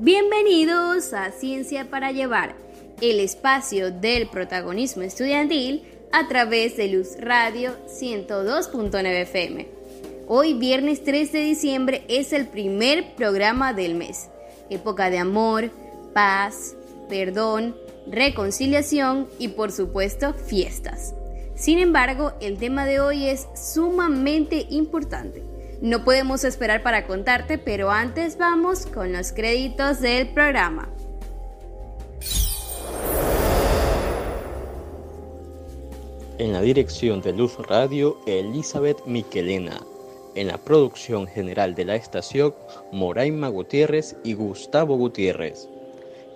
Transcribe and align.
Bienvenidos 0.00 1.12
a 1.12 1.32
Ciencia 1.32 1.90
para 1.90 2.12
Llevar, 2.12 2.54
el 3.00 3.18
espacio 3.18 3.90
del 3.90 4.28
protagonismo 4.28 5.02
estudiantil 5.02 5.82
a 6.12 6.28
través 6.28 6.76
de 6.76 6.86
Luz 6.86 7.16
Radio 7.18 7.72
102.9 7.88 9.22
FM. 9.22 9.66
Hoy, 10.28 10.54
viernes 10.54 11.02
3 11.02 11.32
de 11.32 11.40
diciembre, 11.40 12.04
es 12.06 12.32
el 12.32 12.46
primer 12.46 13.16
programa 13.16 13.72
del 13.72 13.96
mes. 13.96 14.28
Época 14.70 15.10
de 15.10 15.18
amor, 15.18 15.72
paz, 16.14 16.76
perdón, 17.08 17.74
reconciliación 18.06 19.26
y 19.40 19.48
por 19.48 19.72
supuesto 19.72 20.32
fiestas. 20.32 21.12
Sin 21.56 21.80
embargo, 21.80 22.34
el 22.40 22.56
tema 22.58 22.86
de 22.86 23.00
hoy 23.00 23.26
es 23.26 23.48
sumamente 23.56 24.64
importante 24.70 25.47
no 25.80 26.04
podemos 26.04 26.44
esperar 26.44 26.82
para 26.82 27.06
contarte, 27.06 27.58
pero 27.58 27.90
antes 27.90 28.36
vamos 28.36 28.86
con 28.86 29.12
los 29.12 29.32
créditos 29.32 30.00
del 30.00 30.28
programa. 30.28 30.88
En 36.38 36.52
la 36.52 36.60
dirección 36.60 37.20
de 37.20 37.32
Luz 37.32 37.56
Radio, 37.68 38.18
Elizabeth 38.26 39.04
Miquelena. 39.06 39.80
En 40.34 40.46
la 40.46 40.58
producción 40.58 41.26
general 41.26 41.74
de 41.74 41.84
la 41.84 41.96
estación, 41.96 42.54
Moraima 42.92 43.48
Gutiérrez 43.48 44.16
y 44.22 44.34
Gustavo 44.34 44.96
Gutiérrez. 44.96 45.68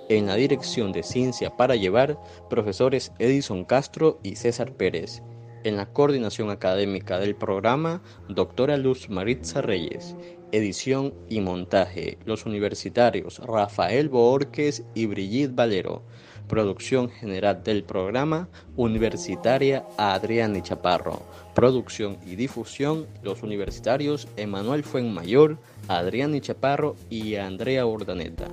En 0.08 0.26
la 0.26 0.34
dirección 0.34 0.90
de 0.92 1.04
Ciencia 1.04 1.56
para 1.56 1.76
Llevar, 1.76 2.18
profesores 2.50 3.12
Edison 3.20 3.64
Castro 3.64 4.18
y 4.24 4.34
César 4.34 4.72
Pérez. 4.72 5.22
En 5.64 5.76
la 5.76 5.86
coordinación 5.86 6.50
académica 6.50 7.20
del 7.20 7.36
programa, 7.36 8.02
doctora 8.28 8.76
Luz 8.76 9.08
Maritza 9.08 9.62
Reyes. 9.62 10.16
Edición 10.50 11.14
y 11.28 11.40
montaje, 11.40 12.18
los 12.24 12.46
universitarios 12.46 13.38
Rafael 13.38 14.08
Boorques 14.08 14.82
y 14.94 15.06
Brigitte 15.06 15.54
Valero. 15.54 16.02
Producción 16.48 17.10
general 17.10 17.62
del 17.62 17.84
programa, 17.84 18.48
universitaria 18.76 19.86
Adriana 19.96 20.60
Chaparro. 20.62 21.22
Producción 21.54 22.18
y 22.26 22.34
difusión, 22.34 23.06
los 23.22 23.44
universitarios 23.44 24.26
Emanuel 24.36 24.82
Fuenmayor, 24.82 25.58
Adrián 25.86 26.38
Chaparro 26.40 26.96
y 27.08 27.36
Andrea 27.36 27.86
Urdaneta. 27.86 28.48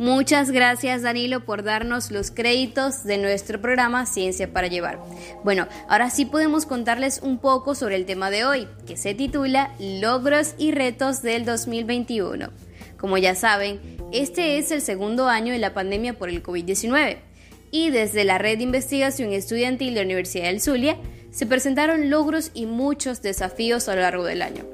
Muchas 0.00 0.50
gracias 0.50 1.02
Danilo 1.02 1.44
por 1.44 1.62
darnos 1.62 2.10
los 2.10 2.30
créditos 2.30 3.04
de 3.04 3.18
nuestro 3.18 3.60
programa 3.60 4.06
Ciencia 4.06 4.50
para 4.50 4.66
Llevar. 4.66 4.98
Bueno, 5.44 5.68
ahora 5.90 6.08
sí 6.08 6.24
podemos 6.24 6.64
contarles 6.64 7.20
un 7.22 7.36
poco 7.36 7.74
sobre 7.74 7.96
el 7.96 8.06
tema 8.06 8.30
de 8.30 8.46
hoy, 8.46 8.66
que 8.86 8.96
se 8.96 9.12
titula 9.12 9.74
Logros 9.78 10.54
y 10.56 10.70
retos 10.70 11.20
del 11.20 11.44
2021. 11.44 12.48
Como 12.96 13.18
ya 13.18 13.34
saben, 13.34 13.78
este 14.10 14.56
es 14.56 14.70
el 14.70 14.80
segundo 14.80 15.28
año 15.28 15.52
de 15.52 15.58
la 15.58 15.74
pandemia 15.74 16.14
por 16.14 16.30
el 16.30 16.42
COVID-19 16.42 17.18
y 17.70 17.90
desde 17.90 18.24
la 18.24 18.38
Red 18.38 18.56
de 18.56 18.64
Investigación 18.64 19.34
Estudiantil 19.34 19.92
de 19.92 20.00
la 20.00 20.06
Universidad 20.06 20.44
del 20.44 20.62
Zulia 20.62 20.96
se 21.30 21.44
presentaron 21.44 22.08
logros 22.08 22.52
y 22.54 22.64
muchos 22.64 23.20
desafíos 23.20 23.86
a 23.90 23.96
lo 23.96 24.00
largo 24.00 24.24
del 24.24 24.40
año. 24.40 24.64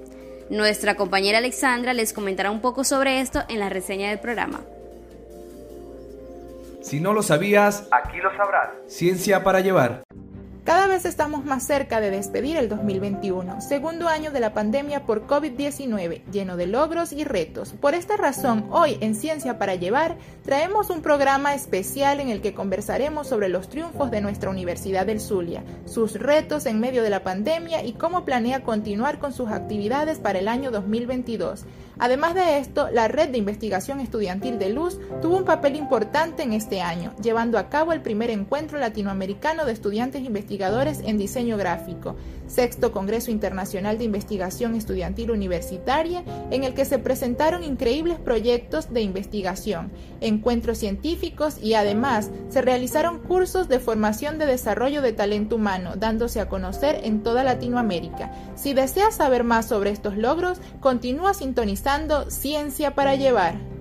Nuestra 0.51 0.95
compañera 0.95 1.39
Alexandra 1.39 1.95
les 1.95 2.13
comentará 2.13 2.53
un 2.53 2.61
poco 2.61 2.85
sobre 2.85 3.21
esto 3.21 3.43
en 3.49 3.59
la 3.59 3.69
reseña 3.69 4.11
del 4.11 4.21
programa. 4.21 4.61
Si 6.87 7.01
no 7.01 7.13
lo 7.13 7.21
sabías, 7.25 7.89
aquí 7.91 8.19
lo 8.19 8.31
sabrás. 8.37 8.71
Ciencia 8.87 9.43
para 9.43 9.59
llevar. 9.59 10.05
Cada 10.67 10.89
vez 10.89 11.05
estamos 11.05 11.45
más 11.45 11.65
cerca 11.65 12.01
de 12.01 12.11
despedir 12.11 12.57
el 12.57 12.69
2021, 12.69 13.61
segundo 13.61 14.09
año 14.09 14.33
de 14.33 14.41
la 14.41 14.53
pandemia 14.53 15.07
por 15.07 15.25
COVID-19, 15.29 16.23
lleno 16.33 16.57
de 16.57 16.67
logros 16.67 17.13
y 17.13 17.23
retos. 17.23 17.73
Por 17.81 17.95
esta 17.95 18.17
razón, 18.17 18.67
hoy 18.73 18.99
en 19.01 19.15
Ciencia 19.15 19.61
para 19.61 19.77
Llevar 19.77 20.17
traemos 20.43 20.91
un 20.91 21.03
programa 21.03 21.55
especial 21.55 22.19
en 22.19 22.31
el 22.31 22.41
que 22.41 22.53
conversaremos 22.53 23.29
sobre 23.29 23.49
los 23.49 23.69
triunfos 23.69 24.11
de 24.11 24.21
nuestra 24.21 24.51
Universidad 24.51 25.07
del 25.07 25.21
Zulia, 25.21 25.63
sus 25.85 26.15
retos 26.15 26.67
en 26.67 26.81
medio 26.81 27.05
de 27.05 27.11
la 27.11 27.23
pandemia 27.23 27.85
y 27.85 27.93
cómo 27.93 28.25
planea 28.25 28.65
continuar 28.65 29.21
con 29.21 29.33
sus 29.33 29.51
actividades 29.51 30.19
para 30.19 30.41
el 30.41 30.49
año 30.49 30.73
2022. 30.73 31.65
Además 31.99 32.35
de 32.35 32.59
esto, 32.59 32.91
la 32.91 33.07
Red 33.07 33.29
de 33.29 33.39
Investigación 33.39 34.01
Estudiantil 34.01 34.59
de 34.59 34.71
Luz 34.71 34.99
tuvo 35.23 35.37
un 35.37 35.45
papel 35.45 35.77
importante 35.77 36.43
en 36.43 36.53
este 36.53 36.83
año, 36.83 37.15
llevando 37.23 37.57
a 37.57 37.71
cabo 37.71 37.93
el 37.93 38.03
primer 38.03 38.31
encuentro 38.31 38.79
latinoamericano 38.79 39.65
de 39.65 39.73
estudiantes 39.73 40.23
investigadores 40.23 40.56
en 40.61 41.19
diseño 41.19 41.57
gráfico, 41.57 42.17
sexto 42.47 42.93
Congreso 42.93 43.31
Internacional 43.31 43.99
de 43.99 44.05
Investigación 44.05 44.75
Estudiantil 44.75 45.31
Universitaria, 45.31 46.25
en 46.51 46.65
el 46.65 46.75
que 46.75 46.85
se 46.85 46.99
presentaron 46.99 47.63
increíbles 47.63 48.19
proyectos 48.19 48.93
de 48.93 49.03
investigación, 49.03 49.93
encuentros 50.21 50.79
científicos 50.79 51.59
y 51.63 51.75
además 51.75 52.31
se 52.49 52.63
realizaron 52.63 53.19
cursos 53.19 53.69
de 53.69 53.81
formación 53.81 54.39
de 54.39 54.47
desarrollo 54.47 55.03
de 55.03 55.13
talento 55.13 55.57
humano, 55.57 55.93
dándose 55.97 56.41
a 56.41 56.49
conocer 56.49 57.01
en 57.05 57.23
toda 57.23 57.45
Latinoamérica. 57.45 58.33
Si 58.55 58.73
deseas 58.73 59.17
saber 59.17 59.45
más 59.45 59.67
sobre 59.67 59.91
estos 59.91 60.17
logros, 60.17 60.61
continúa 60.81 61.35
sintonizando 61.35 62.31
Ciencia 62.31 62.95
para 62.95 63.15
Llevar. 63.15 63.76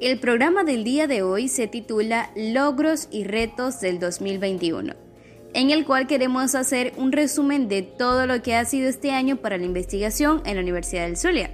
El 0.00 0.18
programa 0.18 0.64
del 0.64 0.82
día 0.82 1.06
de 1.06 1.20
hoy 1.20 1.48
se 1.48 1.66
titula 1.66 2.30
Logros 2.34 3.06
y 3.10 3.24
Retos 3.24 3.80
del 3.80 4.00
2021, 4.00 4.94
en 5.52 5.70
el 5.70 5.84
cual 5.84 6.06
queremos 6.06 6.54
hacer 6.54 6.94
un 6.96 7.12
resumen 7.12 7.68
de 7.68 7.82
todo 7.82 8.26
lo 8.26 8.40
que 8.40 8.54
ha 8.54 8.64
sido 8.64 8.88
este 8.88 9.10
año 9.10 9.36
para 9.36 9.58
la 9.58 9.66
investigación 9.66 10.40
en 10.46 10.54
la 10.54 10.62
Universidad 10.62 11.04
del 11.04 11.18
Zulia, 11.18 11.50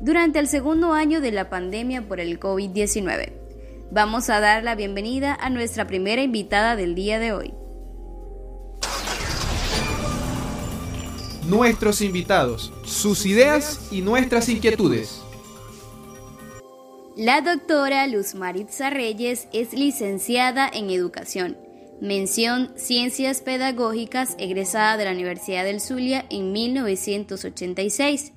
durante 0.00 0.40
el 0.40 0.48
segundo 0.48 0.92
año 0.92 1.20
de 1.20 1.30
la 1.30 1.48
pandemia 1.48 2.02
por 2.08 2.18
el 2.18 2.40
COVID-19. 2.40 3.32
Vamos 3.92 4.28
a 4.28 4.40
dar 4.40 4.64
la 4.64 4.74
bienvenida 4.74 5.32
a 5.40 5.48
nuestra 5.48 5.86
primera 5.86 6.20
invitada 6.20 6.74
del 6.74 6.96
día 6.96 7.20
de 7.20 7.32
hoy. 7.32 7.54
nuestros 11.46 12.00
invitados, 12.00 12.72
sus 12.84 13.26
ideas 13.26 13.88
y 13.90 14.00
nuestras 14.00 14.48
inquietudes. 14.48 15.23
La 17.16 17.42
doctora 17.42 18.08
Luz 18.08 18.34
Maritza 18.34 18.90
Reyes 18.90 19.46
es 19.52 19.72
licenciada 19.72 20.68
en 20.68 20.90
Educación, 20.90 21.56
mención 22.00 22.72
Ciencias 22.74 23.40
Pedagógicas 23.40 24.34
egresada 24.36 24.96
de 24.96 25.04
la 25.04 25.12
Universidad 25.12 25.64
del 25.64 25.80
Zulia 25.80 26.26
en 26.28 26.50
1986. 26.50 28.32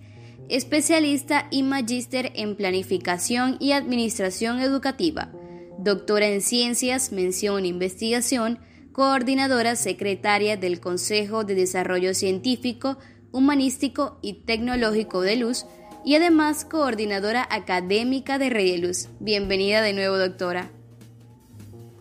especialista 0.50 1.48
y 1.50 1.64
magíster 1.64 2.32
en 2.36 2.56
planificación 2.56 3.58
y 3.60 3.72
administración 3.72 4.60
educativa, 4.60 5.32
doctora 5.80 6.28
en 6.28 6.42
ciencias, 6.42 7.12
mención 7.12 7.66
investigación, 7.66 8.60
coordinadora 8.92 9.76
secretaria 9.76 10.56
del 10.56 10.80
Consejo 10.80 11.44
de 11.44 11.56
Desarrollo 11.56 12.14
Científico, 12.14 13.00
Humanístico 13.32 14.20
y 14.22 14.46
Tecnológico 14.46 15.22
de 15.22 15.36
Luz 15.36 15.66
y 16.08 16.16
además 16.16 16.64
coordinadora 16.64 17.46
académica 17.52 18.38
de 18.38 18.50
Rey 18.50 18.78
Luz. 18.78 19.10
Bienvenida 19.20 19.82
de 19.82 19.92
nuevo, 19.92 20.18
doctora. 20.18 20.70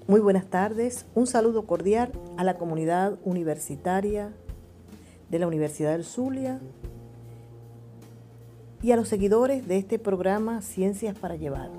Muy 0.06 0.20
buenas 0.20 0.46
tardes, 0.46 1.06
un 1.16 1.26
saludo 1.26 1.66
cordial 1.66 2.12
a 2.36 2.44
la 2.44 2.56
comunidad 2.56 3.18
universitaria 3.24 4.32
de 5.28 5.38
la 5.40 5.48
Universidad 5.48 5.90
del 5.90 6.04
Zulia 6.04 6.60
y 8.80 8.92
a 8.92 8.96
los 8.96 9.08
seguidores 9.08 9.66
de 9.66 9.76
este 9.76 9.98
programa 9.98 10.62
Ciencias 10.62 11.18
para 11.18 11.34
Llevar. 11.34 11.70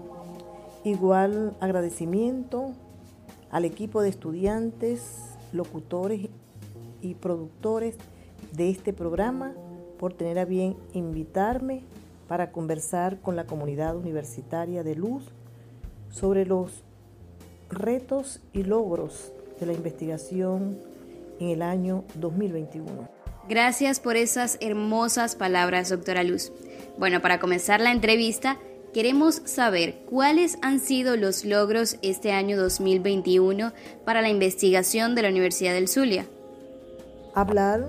Igual 0.84 1.56
agradecimiento 1.62 2.74
al 3.52 3.64
equipo 3.64 4.02
de 4.02 4.10
estudiantes, 4.10 5.00
locutores 5.54 6.28
y 7.02 7.14
productores 7.14 7.96
de 8.52 8.70
este 8.70 8.92
programa 8.92 9.54
por 9.98 10.12
tener 10.14 10.40
a 10.40 10.44
bien 10.44 10.76
invitarme 10.92 11.84
para 12.28 12.52
conversar 12.52 13.20
con 13.22 13.36
la 13.36 13.46
comunidad 13.46 13.96
universitaria 13.96 14.84
de 14.84 14.96
Luz 14.96 15.24
sobre 16.10 16.46
los 16.46 16.84
retos 17.70 18.42
y 18.54 18.64
logros 18.64 19.32
de 19.60 19.66
la 19.66 19.74
investigación 19.74 20.80
en 21.40 21.50
el 21.50 21.62
año 21.62 22.04
2021. 22.16 23.10
Gracias 23.50 24.00
por 24.00 24.18
esas 24.18 24.58
hermosas 24.60 25.36
palabras, 25.36 25.90
doctora 25.90 26.24
Luz. 26.24 26.52
Bueno, 26.98 27.22
para 27.22 27.40
comenzar 27.40 27.80
la 27.80 27.92
entrevista, 27.92 28.58
queremos 28.94 29.42
saber 29.46 30.00
cuáles 30.10 30.58
han 30.62 30.80
sido 30.80 31.16
los 31.16 31.46
logros 31.46 31.98
este 32.02 32.32
año 32.32 32.58
2021 32.58 33.72
para 34.04 34.22
la 34.22 34.30
investigación 34.30 35.16
de 35.16 35.22
la 35.22 35.30
Universidad 35.30 35.74
del 35.74 35.88
Zulia. 35.88 36.26
Hablar 37.34 37.88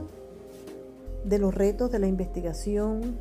de 1.25 1.38
los 1.38 1.55
retos 1.55 1.90
de 1.90 1.99
la 1.99 2.06
investigación 2.06 3.19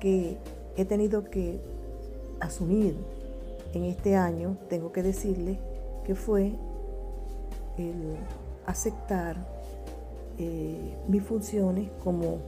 que 0.00 0.36
he 0.76 0.84
tenido 0.84 1.24
que 1.24 1.60
asumir 2.40 2.96
en 3.72 3.84
este 3.84 4.16
año, 4.16 4.56
tengo 4.68 4.92
que 4.92 5.02
decirle 5.02 5.58
que 6.04 6.14
fue 6.14 6.52
el 7.76 8.16
aceptar 8.66 9.36
eh, 10.38 10.96
mis 11.08 11.22
funciones 11.22 11.90
como 12.02 12.38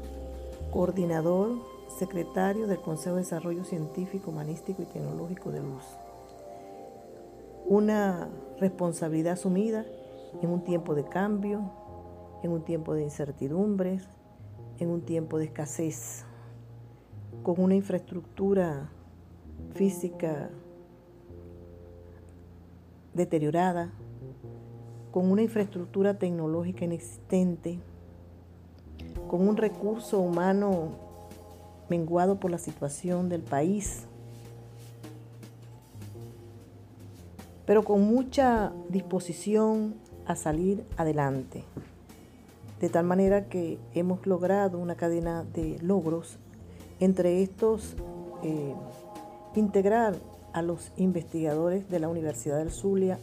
coordinador 0.71 1.59
secretario 1.99 2.67
del 2.67 2.81
Consejo 2.81 3.17
de 3.17 3.23
Desarrollo 3.23 3.65
Científico, 3.65 4.31
Humanístico 4.31 4.83
y 4.83 4.87
Tecnológico 4.87 5.50
de 5.50 5.61
Luz. 5.61 5.85
Una 7.67 8.29
responsabilidad 8.61 9.35
asumida 9.35 9.85
en 10.43 10.50
un 10.50 10.62
tiempo 10.65 10.95
de 10.95 11.05
cambio, 11.05 11.71
en 12.43 12.53
un 12.53 12.62
tiempo 12.62 12.95
de 12.95 13.03
incertidumbres, 13.03 14.09
en 14.79 14.91
un 14.91 15.03
tiempo 15.03 15.39
de 15.39 15.47
escasez, 15.47 16.25
con 17.49 17.65
una 17.65 17.75
infraestructura 17.75 18.91
física 19.73 20.50
deteriorada, 23.15 23.91
con 25.11 25.31
una 25.31 25.41
infraestructura 25.41 26.19
tecnológica 26.19 26.85
inexistente, 26.85 27.79
con 29.29 29.49
un 29.49 29.56
recurso 29.56 30.19
humano 30.21 30.91
menguado 31.89 32.39
por 32.39 32.50
la 32.50 32.59
situación 32.59 33.31
del 33.31 33.41
país, 33.41 34.05
pero 37.65 37.83
con 37.83 38.03
mucha 38.03 38.75
disposición 38.91 39.95
a 40.27 40.37
salir 40.37 40.85
adelante. 40.99 41.65
De 42.79 42.91
tal 42.91 43.06
manera 43.06 43.49
que 43.49 43.79
hemos 43.95 44.27
logrado 44.27 44.79
una 44.79 44.97
cadena 44.97 45.45
de 45.45 45.79
logros, 45.81 46.39
entre 47.00 47.43
estos 47.43 47.97
eh, 48.43 48.75
integrar 49.55 50.15
a 50.53 50.62
los 50.62 50.93
investigadores 50.97 51.89
de 51.91 51.99
la 51.99 52.09
Universidad 52.09 52.59
del 52.59 52.71
Zulia 52.71 53.19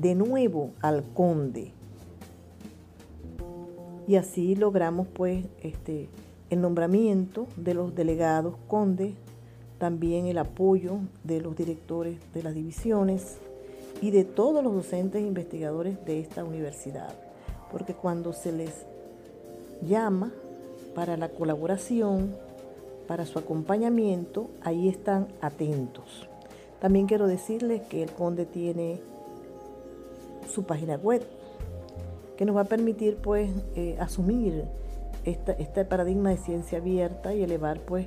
de 0.00 0.14
nuevo 0.14 0.70
al 0.80 1.02
conde. 1.14 1.72
Y 4.06 4.16
así 4.16 4.54
logramos 4.54 5.06
pues 5.08 5.44
este, 5.60 6.08
el 6.50 6.60
nombramiento 6.60 7.46
de 7.56 7.74
los 7.74 7.94
delegados 7.94 8.54
conde, 8.66 9.14
también 9.78 10.26
el 10.26 10.38
apoyo 10.38 10.98
de 11.24 11.40
los 11.40 11.56
directores 11.56 12.18
de 12.32 12.42
las 12.42 12.54
divisiones 12.54 13.36
y 14.00 14.10
de 14.10 14.24
todos 14.24 14.64
los 14.64 14.72
docentes 14.72 15.22
e 15.22 15.26
investigadores 15.26 16.04
de 16.04 16.20
esta 16.20 16.44
universidad. 16.44 17.14
Porque 17.70 17.94
cuando 17.94 18.32
se 18.32 18.52
les 18.52 18.86
llama 19.82 20.32
para 20.94 21.16
la 21.16 21.28
colaboración, 21.28 22.34
para 23.08 23.24
su 23.24 23.38
acompañamiento, 23.38 24.50
ahí 24.62 24.88
están 24.88 25.28
atentos. 25.40 26.28
También 26.78 27.06
quiero 27.06 27.26
decirles 27.26 27.80
que 27.88 28.02
el 28.02 28.12
Conde 28.12 28.44
tiene 28.44 29.00
su 30.48 30.64
página 30.64 30.96
web 30.96 31.22
que 32.36 32.44
nos 32.44 32.54
va 32.54 32.60
a 32.60 32.64
permitir 32.66 33.16
pues 33.16 33.50
eh, 33.74 33.96
asumir 33.98 34.64
este 35.24 35.84
paradigma 35.84 36.30
de 36.30 36.36
ciencia 36.36 36.78
abierta 36.78 37.34
y 37.34 37.42
elevar 37.42 37.80
pues 37.80 38.06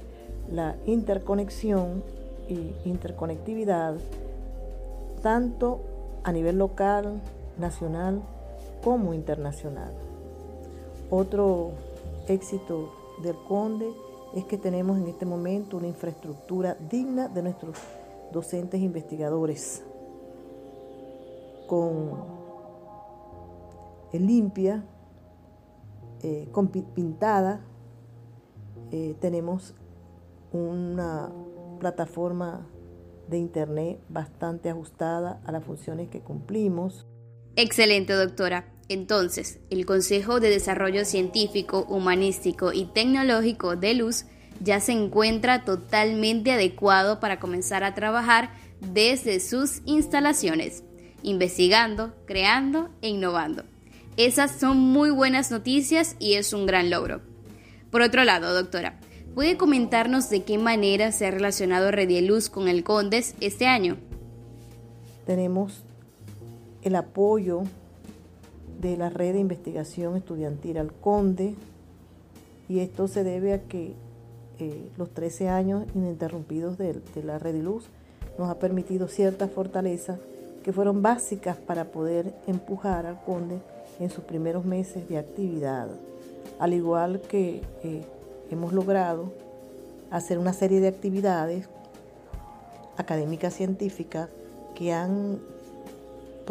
la 0.49 0.77
interconexión 0.85 2.01
y 2.47 2.71
interconectividad 2.85 3.95
tanto 5.21 5.81
a 6.23 6.31
nivel 6.31 6.57
local, 6.57 7.21
nacional 7.59 8.21
como 8.83 9.13
internacional. 9.13 9.91
Otro 11.09 11.71
éxito 12.27 12.91
del 13.21 13.35
Conde 13.47 13.89
es 14.35 14.45
que 14.45 14.57
tenemos 14.57 14.97
en 14.97 15.07
este 15.07 15.25
momento 15.25 15.77
una 15.77 15.87
infraestructura 15.87 16.75
digna 16.89 17.27
de 17.27 17.43
nuestros 17.43 17.77
docentes 18.31 18.79
investigadores 18.79 19.83
con 21.67 22.41
limpia, 24.13 24.83
eh, 26.21 26.47
con 26.51 26.67
pintada. 26.67 27.61
Eh, 28.91 29.15
tenemos 29.19 29.73
una 30.51 31.31
plataforma 31.79 32.67
de 33.29 33.37
internet 33.37 33.99
bastante 34.09 34.69
ajustada 34.69 35.41
a 35.45 35.51
las 35.51 35.63
funciones 35.63 36.09
que 36.09 36.21
cumplimos. 36.21 37.07
Excelente, 37.55 38.13
doctora. 38.13 38.65
Entonces, 38.91 39.59
el 39.69 39.85
Consejo 39.85 40.41
de 40.41 40.49
Desarrollo 40.49 41.05
Científico, 41.05 41.85
Humanístico 41.87 42.73
y 42.73 42.83
Tecnológico 42.83 43.77
de 43.77 43.93
Luz 43.93 44.25
ya 44.59 44.81
se 44.81 44.91
encuentra 44.91 45.63
totalmente 45.63 46.51
adecuado 46.51 47.21
para 47.21 47.39
comenzar 47.39 47.85
a 47.85 47.95
trabajar 47.95 48.51
desde 48.81 49.39
sus 49.39 49.81
instalaciones, 49.85 50.83
investigando, 51.23 52.13
creando 52.25 52.89
e 53.01 53.07
innovando. 53.07 53.63
Esas 54.17 54.59
son 54.59 54.77
muy 54.77 55.09
buenas 55.09 55.51
noticias 55.51 56.17
y 56.19 56.33
es 56.33 56.51
un 56.51 56.65
gran 56.65 56.89
logro. 56.89 57.21
Por 57.91 58.01
otro 58.01 58.25
lado, 58.25 58.53
doctora, 58.53 58.99
¿puede 59.33 59.55
comentarnos 59.55 60.29
de 60.29 60.43
qué 60.43 60.57
manera 60.57 61.13
se 61.13 61.27
ha 61.27 61.31
relacionado 61.31 61.91
Redieluz 61.91 62.49
con 62.49 62.67
el 62.67 62.83
CONDES 62.83 63.35
este 63.39 63.67
año? 63.67 63.95
Tenemos 65.25 65.81
el 66.81 66.97
apoyo 66.97 67.63
de 68.79 68.97
la 68.97 69.09
red 69.09 69.33
de 69.33 69.39
investigación 69.39 70.15
estudiantil 70.15 70.77
al 70.77 70.93
CONDE 70.93 71.55
y 72.69 72.79
esto 72.79 73.07
se 73.07 73.23
debe 73.23 73.53
a 73.53 73.63
que 73.63 73.95
los 74.97 75.09
13 75.09 75.49
años 75.49 75.85
ininterrumpidos 75.95 76.77
de, 76.77 77.01
la 77.23 77.39
red 77.39 77.53
de 77.53 77.63
luz 77.63 77.85
nos 78.37 78.49
ha 78.49 78.59
permitido 78.59 79.07
ciertas 79.07 79.51
fortalezas 79.51 80.19
que 80.63 80.73
fueron 80.73 81.01
básicas 81.01 81.57
para 81.57 81.85
poder 81.85 82.33
empujar 82.47 83.05
al 83.05 83.21
conde 83.23 83.59
en 83.99 84.09
sus 84.09 84.23
primeros 84.23 84.65
meses 84.65 85.07
de 85.09 85.17
actividad. 85.17 85.87
Al 86.59 86.73
igual 86.73 87.21
que 87.21 87.61
eh, 87.83 88.03
hemos 88.51 88.73
logrado 88.73 89.31
hacer 90.11 90.37
una 90.37 90.53
serie 90.53 90.79
de 90.79 90.87
actividades 90.87 91.67
académicas 92.97 93.55
científicas 93.55 94.29
que 94.75 94.93
han 94.93 95.39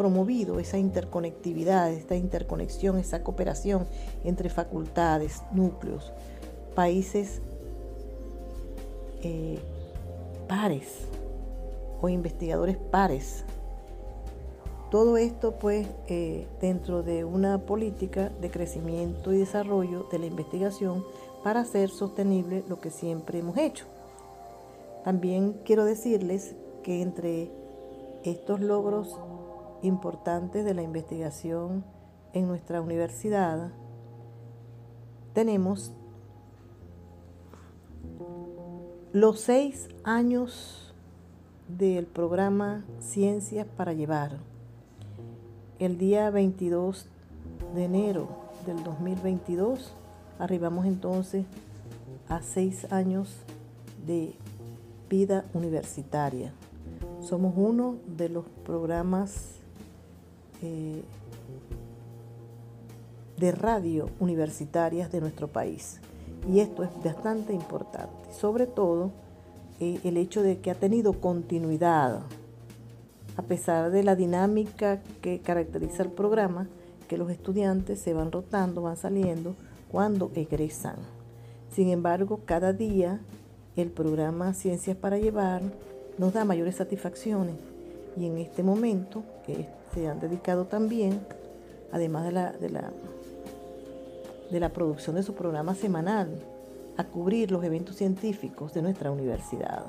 promovido 0.01 0.59
esa 0.59 0.79
interconectividad, 0.79 1.91
esta 1.91 2.15
interconexión, 2.15 2.97
esa 2.97 3.23
cooperación 3.23 3.85
entre 4.23 4.49
facultades, 4.49 5.43
núcleos, 5.51 6.11
países 6.73 7.39
eh, 9.21 9.59
pares 10.47 11.05
o 12.01 12.09
investigadores 12.09 12.77
pares. 12.77 13.45
Todo 14.89 15.17
esto 15.17 15.59
pues 15.59 15.85
eh, 16.07 16.47
dentro 16.59 17.03
de 17.03 17.23
una 17.23 17.59
política 17.59 18.31
de 18.41 18.49
crecimiento 18.49 19.31
y 19.31 19.37
desarrollo 19.37 20.07
de 20.11 20.17
la 20.17 20.25
investigación 20.25 21.05
para 21.43 21.59
hacer 21.59 21.91
sostenible 21.91 22.63
lo 22.67 22.81
que 22.81 22.89
siempre 22.89 23.37
hemos 23.37 23.55
hecho. 23.55 23.85
También 25.03 25.61
quiero 25.63 25.85
decirles 25.85 26.55
que 26.81 27.03
entre 27.03 27.51
estos 28.23 28.61
logros 28.61 29.15
importantes 29.81 30.65
de 30.65 30.73
la 30.73 30.81
investigación 30.81 31.83
en 32.33 32.47
nuestra 32.47 32.81
universidad 32.81 33.71
tenemos 35.33 35.91
los 39.13 39.39
seis 39.39 39.89
años 40.03 40.93
del 41.67 42.05
programa 42.05 42.85
Ciencias 42.99 43.65
para 43.65 43.93
Llevar. 43.93 44.39
El 45.79 45.97
día 45.97 46.29
22 46.29 47.07
de 47.75 47.85
enero 47.85 48.27
del 48.65 48.83
2022 48.83 49.93
arribamos 50.39 50.85
entonces 50.85 51.45
a 52.27 52.41
seis 52.41 52.91
años 52.91 53.35
de 54.05 54.35
vida 55.09 55.45
universitaria. 55.53 56.53
Somos 57.21 57.53
uno 57.55 57.95
de 58.05 58.29
los 58.29 58.45
programas 58.65 59.60
eh, 60.61 61.03
de 63.37 63.51
radio 63.51 64.09
universitarias 64.19 65.11
de 65.11 65.19
nuestro 65.19 65.47
país. 65.47 65.99
Y 66.47 66.59
esto 66.59 66.83
es 66.83 66.89
bastante 67.03 67.53
importante, 67.53 68.31
sobre 68.31 68.67
todo 68.67 69.11
eh, 69.79 69.99
el 70.03 70.17
hecho 70.17 70.43
de 70.43 70.59
que 70.59 70.69
ha 70.69 70.75
tenido 70.75 71.13
continuidad, 71.13 72.21
a 73.35 73.41
pesar 73.41 73.89
de 73.91 74.03
la 74.03 74.15
dinámica 74.15 75.01
que 75.21 75.39
caracteriza 75.39 76.03
el 76.03 76.11
programa, 76.11 76.67
que 77.07 77.17
los 77.17 77.31
estudiantes 77.31 77.99
se 77.99 78.13
van 78.13 78.31
rotando, 78.31 78.83
van 78.83 78.97
saliendo 78.97 79.55
cuando 79.89 80.31
egresan. 80.35 80.97
Sin 81.71 81.89
embargo, 81.89 82.41
cada 82.45 82.73
día 82.73 83.19
el 83.75 83.89
programa 83.89 84.53
Ciencias 84.53 84.97
para 84.97 85.17
Llevar 85.17 85.61
nos 86.17 86.33
da 86.33 86.45
mayores 86.45 86.75
satisfacciones 86.75 87.70
y 88.17 88.25
en 88.25 88.37
este 88.37 88.63
momento 88.63 89.23
que 89.45 89.67
se 89.93 90.07
han 90.07 90.19
dedicado 90.19 90.65
también, 90.65 91.19
además 91.91 92.25
de 92.25 92.31
la, 92.31 92.51
de 92.51 92.69
la, 92.69 92.91
de 94.49 94.59
la 94.59 94.69
producción 94.69 95.15
de 95.15 95.23
su 95.23 95.33
programa 95.33 95.75
semanal, 95.75 96.29
a 96.97 97.05
cubrir 97.05 97.51
los 97.51 97.63
eventos 97.63 97.95
científicos 97.95 98.73
de 98.73 98.81
nuestra 98.81 99.11
universidad, 99.11 99.85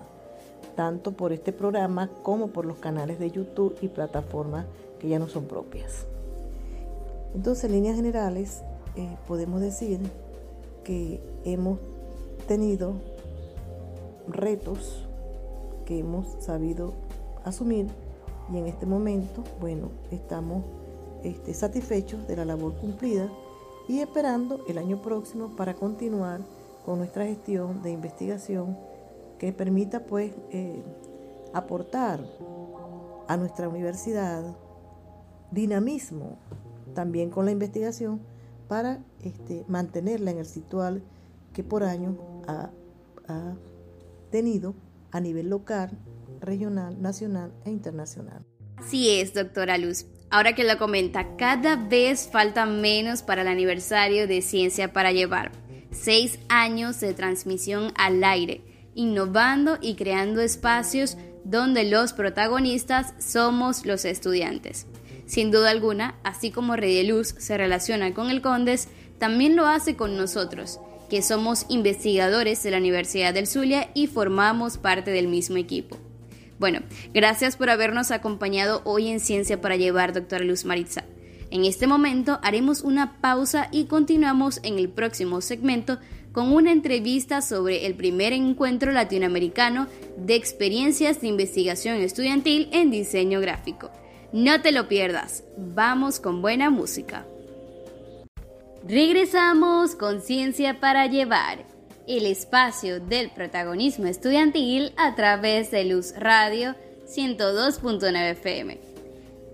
tanto 0.76 1.12
por 1.12 1.32
este 1.32 1.52
programa 1.52 2.08
como 2.22 2.48
por 2.48 2.64
los 2.64 2.78
canales 2.78 3.18
de 3.18 3.30
YouTube 3.30 3.76
y 3.80 3.88
plataformas 3.88 4.66
que 5.00 5.08
ya 5.08 5.18
no 5.18 5.28
son 5.28 5.46
propias. 5.46 6.06
Entonces, 7.34 7.64
en 7.64 7.72
líneas 7.72 7.96
generales, 7.96 8.62
eh, 8.96 9.16
podemos 9.26 9.60
decir 9.60 10.00
que 10.84 11.20
hemos 11.44 11.78
tenido 12.46 12.94
retos 14.28 15.06
que 15.86 15.98
hemos 15.98 16.26
sabido 16.44 16.94
asumir 17.44 17.86
y 18.52 18.58
en 18.58 18.66
este 18.66 18.86
momento, 18.86 19.44
bueno, 19.60 19.90
estamos 20.10 20.64
este, 21.22 21.54
satisfechos 21.54 22.26
de 22.28 22.36
la 22.36 22.44
labor 22.44 22.74
cumplida 22.76 23.30
y 23.88 24.00
esperando 24.00 24.60
el 24.68 24.78
año 24.78 25.00
próximo 25.00 25.56
para 25.56 25.74
continuar 25.74 26.40
con 26.84 26.98
nuestra 26.98 27.24
gestión 27.24 27.82
de 27.82 27.90
investigación 27.90 28.76
que 29.38 29.52
permita 29.52 30.04
pues 30.04 30.32
eh, 30.50 30.82
aportar 31.52 32.20
a 33.26 33.36
nuestra 33.36 33.68
universidad 33.68 34.44
dinamismo 35.50 36.38
también 36.94 37.30
con 37.30 37.44
la 37.44 37.52
investigación 37.52 38.20
para 38.68 39.00
este, 39.22 39.64
mantenerla 39.68 40.30
en 40.30 40.38
el 40.38 40.46
situal 40.46 41.02
que 41.52 41.64
por 41.64 41.84
años 41.84 42.16
ha, 42.46 42.70
ha 43.28 43.54
tenido 44.30 44.74
a 45.10 45.20
nivel 45.20 45.50
local, 45.50 45.90
regional, 46.42 47.00
nacional 47.00 47.52
e 47.64 47.70
internacional. 47.70 48.44
Así 48.76 49.08
es, 49.10 49.32
doctora 49.32 49.78
Luz. 49.78 50.06
Ahora 50.30 50.54
que 50.54 50.64
lo 50.64 50.78
comenta, 50.78 51.36
cada 51.36 51.76
vez 51.76 52.28
falta 52.30 52.66
menos 52.66 53.22
para 53.22 53.42
el 53.42 53.48
aniversario 53.48 54.26
de 54.26 54.42
Ciencia 54.42 54.92
para 54.92 55.12
Llevar. 55.12 55.52
Seis 55.90 56.38
años 56.48 57.00
de 57.00 57.14
transmisión 57.14 57.92
al 57.96 58.24
aire, 58.24 58.62
innovando 58.94 59.78
y 59.80 59.94
creando 59.94 60.40
espacios 60.40 61.16
donde 61.44 61.84
los 61.84 62.12
protagonistas 62.12 63.14
somos 63.18 63.84
los 63.84 64.04
estudiantes. 64.04 64.86
Sin 65.26 65.50
duda 65.50 65.70
alguna, 65.70 66.16
así 66.24 66.50
como 66.50 66.76
Luz 66.76 67.34
se 67.38 67.56
relaciona 67.56 68.14
con 68.14 68.30
el 68.30 68.42
Condes, 68.42 68.88
también 69.18 69.54
lo 69.54 69.66
hace 69.66 69.96
con 69.96 70.16
nosotros, 70.16 70.80
que 71.08 71.22
somos 71.22 71.66
investigadores 71.68 72.62
de 72.62 72.70
la 72.70 72.78
Universidad 72.78 73.34
del 73.34 73.46
Zulia 73.46 73.90
y 73.94 74.06
formamos 74.06 74.78
parte 74.78 75.10
del 75.10 75.28
mismo 75.28 75.58
equipo. 75.58 75.98
Bueno, 76.62 76.78
gracias 77.12 77.56
por 77.56 77.70
habernos 77.70 78.12
acompañado 78.12 78.82
hoy 78.84 79.08
en 79.08 79.18
Ciencia 79.18 79.60
para 79.60 79.74
Llevar, 79.74 80.12
doctora 80.12 80.44
Luz 80.44 80.64
Maritza. 80.64 81.02
En 81.50 81.64
este 81.64 81.88
momento 81.88 82.38
haremos 82.44 82.82
una 82.82 83.20
pausa 83.20 83.66
y 83.72 83.86
continuamos 83.86 84.60
en 84.62 84.78
el 84.78 84.88
próximo 84.88 85.40
segmento 85.40 85.98
con 86.30 86.52
una 86.52 86.70
entrevista 86.70 87.42
sobre 87.42 87.84
el 87.86 87.96
primer 87.96 88.32
encuentro 88.32 88.92
latinoamericano 88.92 89.88
de 90.16 90.36
experiencias 90.36 91.20
de 91.20 91.26
investigación 91.26 91.96
estudiantil 91.96 92.68
en 92.70 92.92
diseño 92.92 93.40
gráfico. 93.40 93.90
No 94.32 94.62
te 94.62 94.70
lo 94.70 94.86
pierdas, 94.86 95.42
vamos 95.56 96.20
con 96.20 96.42
buena 96.42 96.70
música. 96.70 97.26
Regresamos 98.86 99.96
con 99.96 100.20
Ciencia 100.20 100.78
para 100.78 101.08
Llevar, 101.08 101.71
el 102.06 102.26
espacio 102.26 103.00
del 103.00 103.30
protagonismo 103.30 104.06
estudiantil 104.06 104.92
a 104.96 105.14
través 105.14 105.70
de 105.70 105.84
Luz 105.84 106.14
Radio 106.16 106.74
102.9 107.06 108.30
FM. 108.32 108.78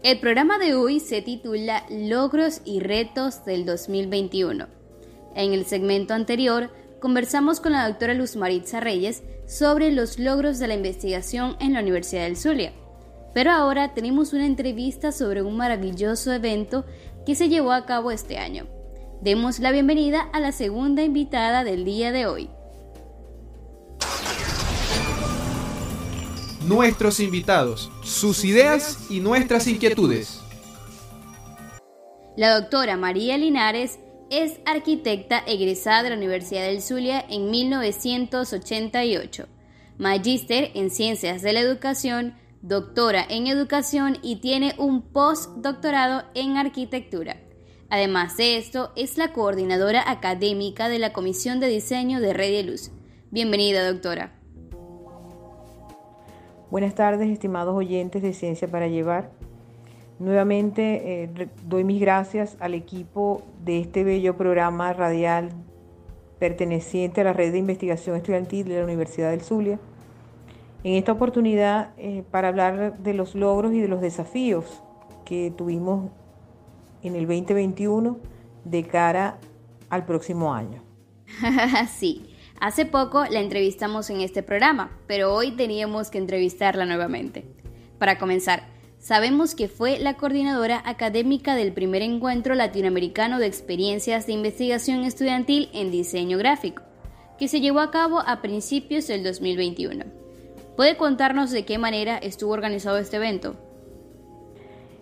El 0.03 0.21
programa 0.21 0.59
de 0.59 0.75
hoy 0.75 1.01
se 1.01 1.23
titula 1.23 1.85
Logros 1.91 2.61
y 2.65 2.81
Retos 2.81 3.45
del 3.45 3.65
2021. 3.65 4.67
En 5.35 5.53
el 5.53 5.67
segmento 5.67 6.15
anterior 6.15 6.71
conversamos 7.01 7.61
con 7.61 7.73
la 7.73 7.89
doctora 7.89 8.15
Luz 8.15 8.37
Maritza 8.37 8.81
Reyes 8.81 9.23
sobre 9.47 9.93
los 9.93 10.19
logros 10.19 10.59
de 10.59 10.69
la 10.69 10.75
investigación 10.75 11.57
en 11.61 11.75
la 11.75 11.81
Universidad 11.81 12.25
del 12.25 12.37
Zulia 12.37 12.73
pero 13.39 13.53
ahora 13.53 13.95
tenemos 13.95 14.33
una 14.33 14.47
entrevista 14.47 15.13
sobre 15.13 15.43
un 15.43 15.57
maravilloso 15.57 16.33
evento 16.33 16.85
que 17.27 17.35
se 17.35 17.49
llevó 17.49 17.73
a 17.73 17.87
cabo 17.87 18.11
este 18.11 18.39
año. 18.39 18.67
Demos 19.21 19.59
la 19.59 19.73
bienvenida 19.73 20.21
a 20.33 20.39
la 20.39 20.53
segunda 20.53 21.03
invitada 21.03 21.65
del 21.65 21.85
día 21.85 22.13
de 22.13 22.27
hoy. 22.27 22.51
Nuestros 26.69 27.19
invitados, 27.19 27.91
sus 28.05 28.45
ideas 28.45 29.11
y 29.11 29.19
nuestras 29.19 29.67
inquietudes. 29.67 30.41
La 32.37 32.61
doctora 32.61 32.97
María 32.97 33.37
Linares 33.39 33.99
es 34.31 34.61
arquitecta 34.65 35.43
egresada 35.49 36.05
de 36.05 36.11
la 36.11 36.17
Universidad 36.17 36.63
del 36.63 36.81
Zulia 36.81 37.25
en 37.29 37.51
1988, 37.51 39.49
magíster 39.99 40.71
en 40.75 40.91
Ciencias 40.91 41.43
de 41.43 41.55
la 41.55 41.61
Educación, 41.61 42.37
doctora 42.63 43.27
en 43.29 43.49
educación 43.49 44.19
y 44.23 44.37
tiene 44.37 44.77
un 44.79 45.03
postdoctorado 45.03 46.23
en 46.35 46.57
arquitectura. 46.57 47.48
Además 47.91 48.37
de 48.37 48.59
esto, 48.59 48.91
es 48.97 49.17
la 49.17 49.33
coordinadora 49.33 50.11
académica 50.11 50.91
de 50.91 50.99
la 50.99 51.15
Comisión 51.15 51.59
de 51.59 51.69
Diseño 51.69 52.21
de 52.21 52.35
Red 52.35 52.53
de 52.53 52.63
Luz. 52.63 52.91
Bienvenida, 53.31 53.91
doctora. 53.91 54.33
Buenas 56.71 56.95
tardes, 56.95 57.31
estimados 57.31 57.75
oyentes 57.75 58.21
de 58.21 58.35
Ciencia 58.35 58.69
para 58.69 58.89
Llevar. 58.89 59.31
Nuevamente 60.19 61.25
eh, 61.25 61.49
doy 61.67 61.85
mis 61.85 62.01
gracias 62.01 62.59
al 62.61 62.75
equipo 62.75 63.43
de 63.65 63.81
este 63.81 64.05
bello 64.05 64.37
programa 64.37 64.93
radial 64.93 65.51
perteneciente 66.39 67.23
a 67.23 67.25
la 67.25 67.33
Red 67.33 67.53
de 67.53 67.59
Investigación 67.59 68.17
Estudiantil 68.17 68.69
de 68.69 68.79
la 68.79 68.85
Universidad 68.85 69.31
del 69.31 69.41
Zulia 69.41 69.79
en 70.85 70.95
esta 70.95 71.13
oportunidad 71.13 71.91
eh, 71.97 72.23
para 72.31 72.49
hablar 72.49 72.99
de 72.99 73.15
los 73.15 73.35
logros 73.35 73.73
y 73.73 73.81
de 73.81 73.89
los 73.89 74.01
desafíos 74.01 74.83
que 75.25 75.53
tuvimos 75.57 76.11
en 77.03 77.15
el 77.17 77.27
2021 77.27 78.19
de 78.65 78.87
cara 78.87 79.39
al 79.91 80.05
próximo 80.05 80.55
año. 80.55 80.83
sí, 81.99 82.35
hace 82.61 82.87
poco 82.87 83.25
la 83.27 83.41
entrevistamos 83.41 84.11
en 84.11 84.21
este 84.21 84.43
programa, 84.43 84.91
pero 85.07 85.35
hoy 85.35 85.53
teníamos 85.53 86.11
que 86.11 86.19
entrevistarla 86.19 86.85
nuevamente. 86.87 87.45
Para 87.99 88.19
comenzar, 88.19 88.69
sabemos 88.99 89.55
que 89.55 89.69
fue 89.69 89.99
la 89.99 90.15
coordinadora 90.15 90.83
académica 90.85 91.55
del 91.55 91.73
primer 91.73 92.03
encuentro 92.03 92.55
latinoamericano 92.55 93.39
de 93.39 93.47
experiencias 93.47 94.27
de 94.27 94.33
investigación 94.33 95.05
estudiantil 95.05 95.69
en 95.73 95.91
diseño 95.91 96.39
gráfico, 96.39 96.83
que 97.39 97.49
se 97.49 97.61
llevó 97.61 97.81
a 97.81 97.91
cabo 97.91 98.21
a 98.21 98.43
principios 98.43 99.07
del 99.07 99.23
2021. 99.23 100.05
¿Puede 100.77 100.97
contarnos 100.97 101.51
de 101.51 101.65
qué 101.65 101.79
manera 101.79 102.19
estuvo 102.19 102.53
organizado 102.53 102.99
este 102.99 103.17
evento? 103.17 103.57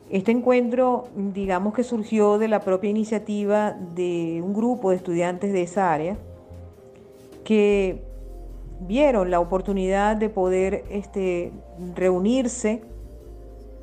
Este 0.08 0.30
encuentro, 0.30 1.08
digamos 1.16 1.74
que 1.74 1.82
surgió 1.82 2.38
de 2.38 2.46
la 2.46 2.60
propia 2.60 2.90
iniciativa 2.90 3.72
de 3.72 4.40
un 4.44 4.54
grupo 4.54 4.90
de 4.90 4.96
estudiantes 4.96 5.52
de 5.52 5.62
esa 5.62 5.92
área 5.92 6.16
que 7.42 8.02
vieron 8.80 9.30
la 9.30 9.40
oportunidad 9.40 10.16
de 10.16 10.28
poder 10.28 10.84
este, 10.90 11.52
reunirse 11.94 12.82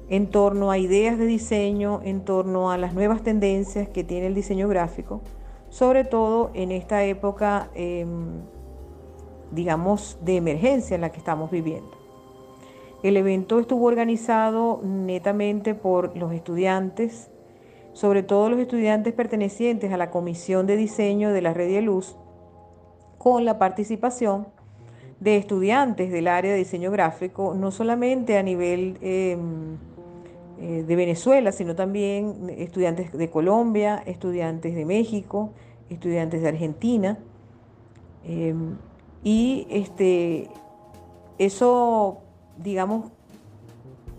en 0.09 0.27
torno 0.27 0.71
a 0.71 0.77
ideas 0.77 1.17
de 1.17 1.25
diseño, 1.25 1.99
en 2.03 2.23
torno 2.23 2.71
a 2.71 2.77
las 2.77 2.93
nuevas 2.93 3.21
tendencias 3.21 3.89
que 3.89 4.03
tiene 4.03 4.27
el 4.27 4.35
diseño 4.35 4.67
gráfico, 4.69 5.21
sobre 5.69 6.05
todo 6.05 6.51
en 6.53 6.71
esta 6.71 7.03
época, 7.03 7.69
em, 7.73 8.41
digamos, 9.51 10.17
de 10.21 10.37
emergencia 10.37 10.95
en 10.95 11.01
la 11.01 11.11
que 11.11 11.17
estamos 11.17 11.51
viviendo. 11.51 12.02
El 13.03 13.17
evento 13.17 13.59
estuvo 13.59 13.85
organizado 13.85 14.79
netamente 14.81 15.75
por 15.75 16.15
los 16.15 16.31
estudiantes, 16.31 17.29
sobre 17.91 18.23
todo 18.23 18.49
los 18.49 18.59
estudiantes 18.59 19.13
pertenecientes 19.13 19.91
a 19.91 19.97
la 19.97 20.09
Comisión 20.09 20.65
de 20.67 20.77
Diseño 20.77 21.31
de 21.33 21.41
la 21.41 21.53
Red 21.53 21.67
de 21.67 21.81
Luz, 21.81 22.15
con 23.17 23.43
la 23.43 23.59
participación 23.59 24.47
de 25.19 25.37
estudiantes 25.37 26.11
del 26.11 26.27
área 26.27 26.51
de 26.51 26.57
diseño 26.57 26.91
gráfico, 26.91 27.53
no 27.53 27.71
solamente 27.71 28.37
a 28.37 28.43
nivel 28.43 28.97
em, 29.01 29.77
eh, 30.59 30.83
de 30.83 30.95
Venezuela, 30.95 31.51
sino 31.51 31.75
también 31.75 32.49
estudiantes 32.57 33.11
de 33.11 33.29
Colombia, 33.29 34.01
estudiantes 34.05 34.75
de 34.75 34.85
México, 34.85 35.51
estudiantes 35.89 36.41
de 36.41 36.47
Argentina. 36.47 37.19
Em, 38.25 38.77
y 39.23 39.67
este, 39.69 40.49
eso, 41.37 42.22
digamos, 42.57 43.11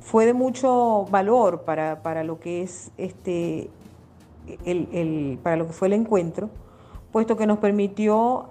fue 0.00 0.26
de 0.26 0.35
mucho 0.35 1.07
valor 1.11 1.62
para, 1.62 2.25
lo 2.25 2.38
que 2.38 2.62
es 2.62 2.91
este, 2.99 3.71
el, 4.64 5.38
para 5.43 5.57
lo 5.57 5.67
que 5.67 5.73
fue 5.73 5.88
el 5.88 5.95
encuentro, 5.95 6.50
puesto 7.11 7.37
que 7.37 7.47
nos 7.47 7.59
permitió 7.59 8.50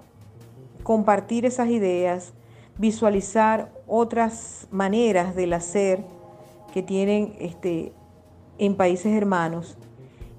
compartir 0.82 1.46
esas 1.46 1.68
ideas, 1.68 2.34
visualizar 2.76 3.72
otras 3.86 4.66
maneras 4.70 5.36
del 5.36 5.52
hacer 5.52 6.04
que 6.72 6.82
tienen 6.82 7.36
este, 7.38 7.92
en 8.58 8.76
países 8.76 9.12
hermanos 9.12 9.78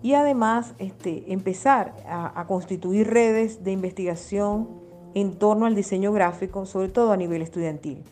y 0.03 0.13
además 0.13 0.75
este, 0.79 1.31
empezar 1.31 1.95
a, 2.07 2.39
a, 2.39 2.45
constituir 2.45 3.07
redes 3.09 3.63
de 3.63 3.71
investigación 3.71 4.67
en 5.13 5.39
torno 5.39 5.65
al 5.65 5.75
diseño 5.75 6.11
gráfico, 6.11 6.65
sobre 6.65 6.89
todo 6.89 7.13
a 7.13 7.17
nivel 7.17 7.41
estudiantil. 7.41 8.03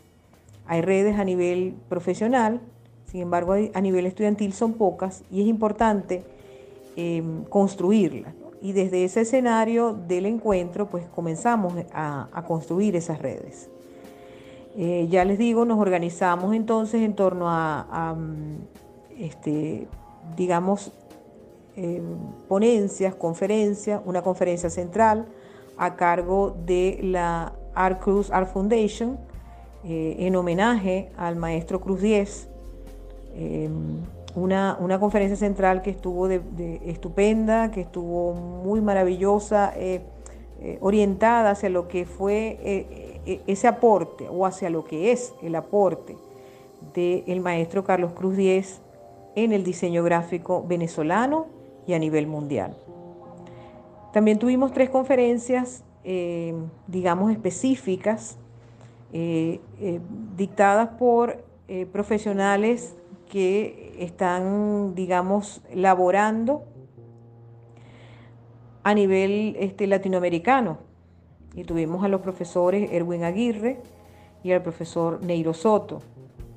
Hay 0.66 0.80
redes 0.80 1.18
a 1.18 1.24
nivel 1.24 1.74
profesional, 1.88 2.60
sin 3.06 3.22
embargo 3.22 3.54
a 3.72 3.80
nivel 3.80 4.06
estudiantil 4.06 4.52
son 4.52 4.74
pocas 4.74 5.22
y 5.30 5.42
es 5.42 5.46
importante 5.46 6.24
em, 6.96 7.44
construirlas. 7.44 8.34
Y 8.62 8.72
desde 8.72 9.04
ese 9.04 9.22
escenario 9.22 9.92
del 9.92 10.26
encuentro 10.26 10.88
pues 10.88 11.04
comenzamos 11.06 11.74
a 11.92 12.44
construir 12.46 12.96
esas 12.96 13.18
redes. 13.20 13.68
Eh, 14.76 15.06
ya 15.08 15.24
les 15.24 15.38
digo, 15.38 15.64
nos 15.64 15.78
organizamos 15.78 16.52
entonces 16.54 17.02
en 17.02 17.14
torno 17.14 17.48
a, 17.48 18.14
mm, 18.16 18.56
este, 19.20 19.86
digamos, 20.36 20.90
eh, 21.76 22.02
ponencias, 22.48 23.14
conferencias, 23.14 24.00
una 24.04 24.22
conferencia 24.22 24.70
central 24.70 25.26
a 25.76 25.94
cargo 25.94 26.56
de 26.66 26.98
la 27.02 27.52
Art 27.74 28.00
Cruz 28.02 28.30
Art 28.30 28.52
Foundation 28.52 29.18
eh, 29.84 30.16
en 30.20 30.36
homenaje 30.36 31.10
al 31.16 31.36
maestro 31.36 31.80
Cruz 31.80 32.00
10. 32.00 32.48
Una, 34.36 34.76
una, 34.80 34.98
conferencia 34.98 35.36
central 35.36 35.82
que 35.82 35.90
estuvo 35.90 36.28
estupenda, 36.28 37.70
que 37.70 37.82
estuvo 37.82 38.32
muy 38.32 38.80
maravillosa, 38.80 39.72
orientada 40.80 41.50
hacia 41.50 41.68
lo 41.68 41.88
que 41.88 42.04
fue 42.04 43.20
ese 43.46 43.66
aporte 43.66 44.28
o 44.28 44.46
hacia 44.46 44.70
lo 44.70 44.84
que 44.84 45.12
es 45.12 45.34
el 45.42 45.54
aporte 45.56 46.16
del 46.94 47.40
maestro 47.40 47.84
Carlos 47.84 48.12
Cruz 48.12 48.36
Diez 48.36 48.80
en 49.34 49.52
el 49.52 49.64
diseño 49.64 50.02
gráfico 50.04 50.64
venezolano 50.66 51.46
y 51.86 51.94
a 51.94 51.98
nivel 51.98 52.26
mundial. 52.26 52.76
También 54.12 54.38
tuvimos 54.38 54.72
tres 54.72 54.90
conferencias, 54.90 55.82
eh, 56.04 56.54
digamos, 56.86 57.32
específicas, 57.32 58.38
eh, 59.14 59.60
eh, 59.80 60.00
dictadas 60.36 60.90
por 60.98 61.42
profesionales 61.92 62.94
que 63.30 63.96
están, 63.98 64.94
digamos, 64.94 65.62
laborando 65.72 66.64
a 68.82 68.94
nivel 68.94 69.56
este, 69.58 69.86
latinoamericano 69.86 70.78
y 71.54 71.64
tuvimos 71.64 72.04
a 72.04 72.08
los 72.08 72.20
profesores 72.20 72.90
Erwin 72.92 73.24
Aguirre 73.24 73.80
y 74.42 74.52
al 74.52 74.62
profesor 74.62 75.22
Neiro 75.22 75.54
Soto, 75.54 76.02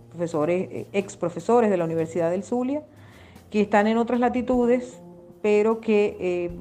profesores, 0.10 0.70
eh, 0.72 0.88
ex 0.91 1.15
profesores 1.15 1.70
de 1.70 1.78
la 1.78 1.86
Universidad 1.86 2.30
del 2.30 2.43
Zulia, 2.43 2.84
que 3.50 3.62
están 3.62 3.88
en 3.88 3.98
otras 3.98 4.20
latitudes, 4.20 5.00
pero 5.41 5.80
que 5.80 6.17
eh, 6.20 6.52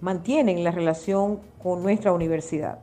mantienen 0.00 0.62
la 0.62 0.70
relación 0.70 1.40
con 1.62 1.82
nuestra 1.82 2.12
universidad. 2.12 2.80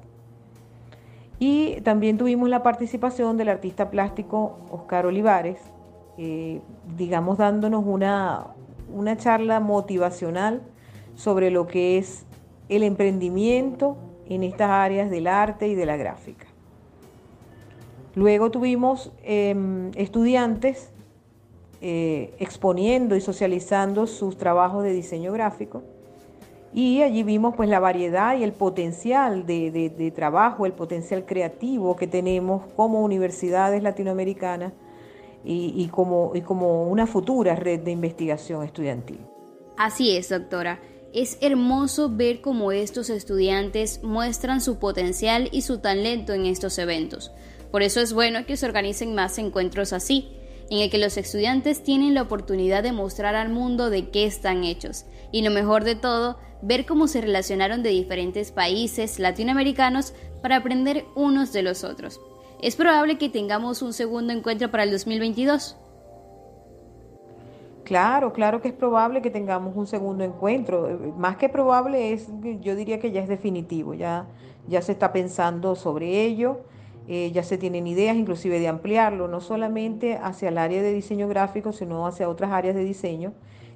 Y 1.44 1.82
también 1.82 2.20
tuvimos 2.20 2.50
la 2.50 2.62
participación 2.62 3.36
del 3.36 3.50
artista 3.50 3.90
plástico 3.90 4.60
Oscar 4.70 5.08
Olivares, 5.08 5.58
eh, 6.20 6.62
digamos 6.96 7.40
dándonos 7.40 7.84
una, 7.84 8.46
una 8.94 9.18
charla 9.18 9.60
motivacional 9.60 10.62
sobre 11.16 11.50
lo 11.50 11.66
que 11.66 11.98
es 11.98 12.28
el 12.70 12.84
emprendimiento 12.84 13.98
en 14.28 14.44
estas 14.44 14.70
áreas 14.70 15.10
del 15.10 15.26
arte 15.26 15.68
y 15.68 15.74
de 15.74 15.88
la 15.88 15.98
gráfica. 15.98 16.46
Luego 18.14 18.52
tuvimos 18.52 19.12
em, 19.24 19.90
estudiantes 19.96 20.92
eh, 21.82 22.36
exponiendo 22.38 23.16
y 23.16 23.22
socializando 23.22 24.06
sus 24.06 24.38
trabajos 24.38 24.84
de 24.84 24.94
diseño 24.94 25.34
gráfico 25.34 25.82
y 26.74 27.02
allí 27.02 27.24
vimos 27.24 27.56
pues 27.56 27.68
la 27.70 27.80
variedad 27.80 28.38
y 28.38 28.44
el 28.44 28.54
potencial 28.54 29.46
de, 29.46 30.14
trabajo, 30.16 30.66
el 30.66 30.72
potencial 30.72 31.26
creativo 31.26 31.96
que 31.96 32.08
tenemos 32.08 32.64
como 32.76 33.02
universidades 33.02 33.84
latinoamericanas 33.84 34.72
y, 35.44 35.88
como, 35.88 36.32
y 36.34 36.42
como 36.42 36.88
una 36.88 37.08
futura 37.08 37.56
red 37.56 37.82
de 37.82 37.92
investigación 37.92 38.64
estudiantil. 38.64 39.20
Así 39.78 40.16
es, 40.16 40.30
doctora. 40.30 40.80
Es 41.14 41.38
hermoso 41.42 42.10
ver 42.10 42.40
cómo 42.40 42.72
estos 42.72 43.10
estudiantes 43.10 44.02
muestran 44.02 44.62
su 44.62 44.80
potencial 44.80 45.50
y 45.52 45.64
su 45.64 45.80
talento 45.80 46.32
en 46.34 46.46
estos 46.46 46.78
eventos. 46.78 47.32
Por 47.70 47.82
eso 47.82 48.00
es 48.00 48.14
bueno 48.14 48.46
que 48.46 48.56
se 48.56 48.66
organicen 48.66 49.14
más 49.14 49.38
encuentros 49.40 49.92
así, 49.92 50.30
en 50.72 50.80
el 50.80 50.90
que 50.90 50.98
los 50.98 51.18
estudiantes 51.18 51.84
tienen 51.84 52.14
la 52.14 52.22
oportunidad 52.22 52.82
de 52.82 52.94
mostrar 52.94 53.36
al 53.36 53.50
mundo 53.50 53.90
de 53.90 54.10
qué 54.10 54.26
están 54.26 54.64
hechos. 54.64 55.06
Y 55.30 55.42
lo 55.42 55.52
mejor 55.52 55.84
de 55.84 55.96
todo, 55.96 56.38
ver 56.62 56.86
cómo 56.86 57.10
se 57.10 57.20
relacionaron 57.20 57.84
de 57.84 57.90
diferentes 57.90 58.54
países 58.54 59.20
latinoamericanos 59.20 60.14
para 60.42 60.56
aprender 60.56 61.04
unos 61.14 61.52
de 61.52 61.62
los 61.62 61.84
otros. 61.84 62.22
Es 62.62 62.78
probable 62.78 63.18
que 63.18 63.28
tengamos 63.28 63.82
un 63.82 63.92
segundo 63.92 64.32
encuentro 64.32 64.72
para 64.72 64.84
el 64.84 64.92
2022. 64.92 65.78
Claro, 67.84 68.32
claro 68.32 68.62
que 68.62 68.70
es 68.70 68.74
probable 68.74 69.22
que 69.22 69.30
tengamos 69.30 69.76
un 69.76 69.88
segundo 69.88 70.24
encuentro. 70.24 70.88
Más 71.18 71.36
que 71.36 71.50
probable 71.50 72.14
es, 72.14 72.30
yo 72.62 72.78
diría 72.78 72.98
que 73.02 73.12
ya 73.12 73.22
es 73.22 73.28
definitivo, 73.28 73.94
ya, 73.94 74.26
ya 74.70 74.82
se 74.82 74.94
está 74.94 75.12
pensando 75.12 75.76
sobre 75.76 76.24
ello, 76.24 76.62
eh, 77.08 77.32
ya 77.34 77.44
se 77.44 77.58
tienen 77.58 77.88
ideas 77.88 78.16
inclusive 78.16 78.60
de 78.60 78.68
ampliarlo, 78.68 79.28
no 79.28 79.42
solamente 79.42 80.18
hacia 80.18 80.50
el 80.50 80.58
área 80.58 80.82
de 80.82 80.94
diseño 80.94 81.28
gráfico, 81.28 81.74
sino 81.74 82.06
hacia 82.08 82.30
otras 82.30 82.52
áreas 82.52 82.76
de 82.76 82.84
diseño 82.84 83.34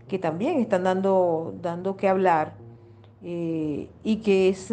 que 0.08 0.20
también 0.20 0.60
están 0.60 0.84
dando, 0.84 1.56
dando 1.62 1.98
que 1.98 2.08
hablar 2.08 2.54
eh, 3.24 3.90
y 4.04 4.18
que 4.18 4.50
es, 4.50 4.72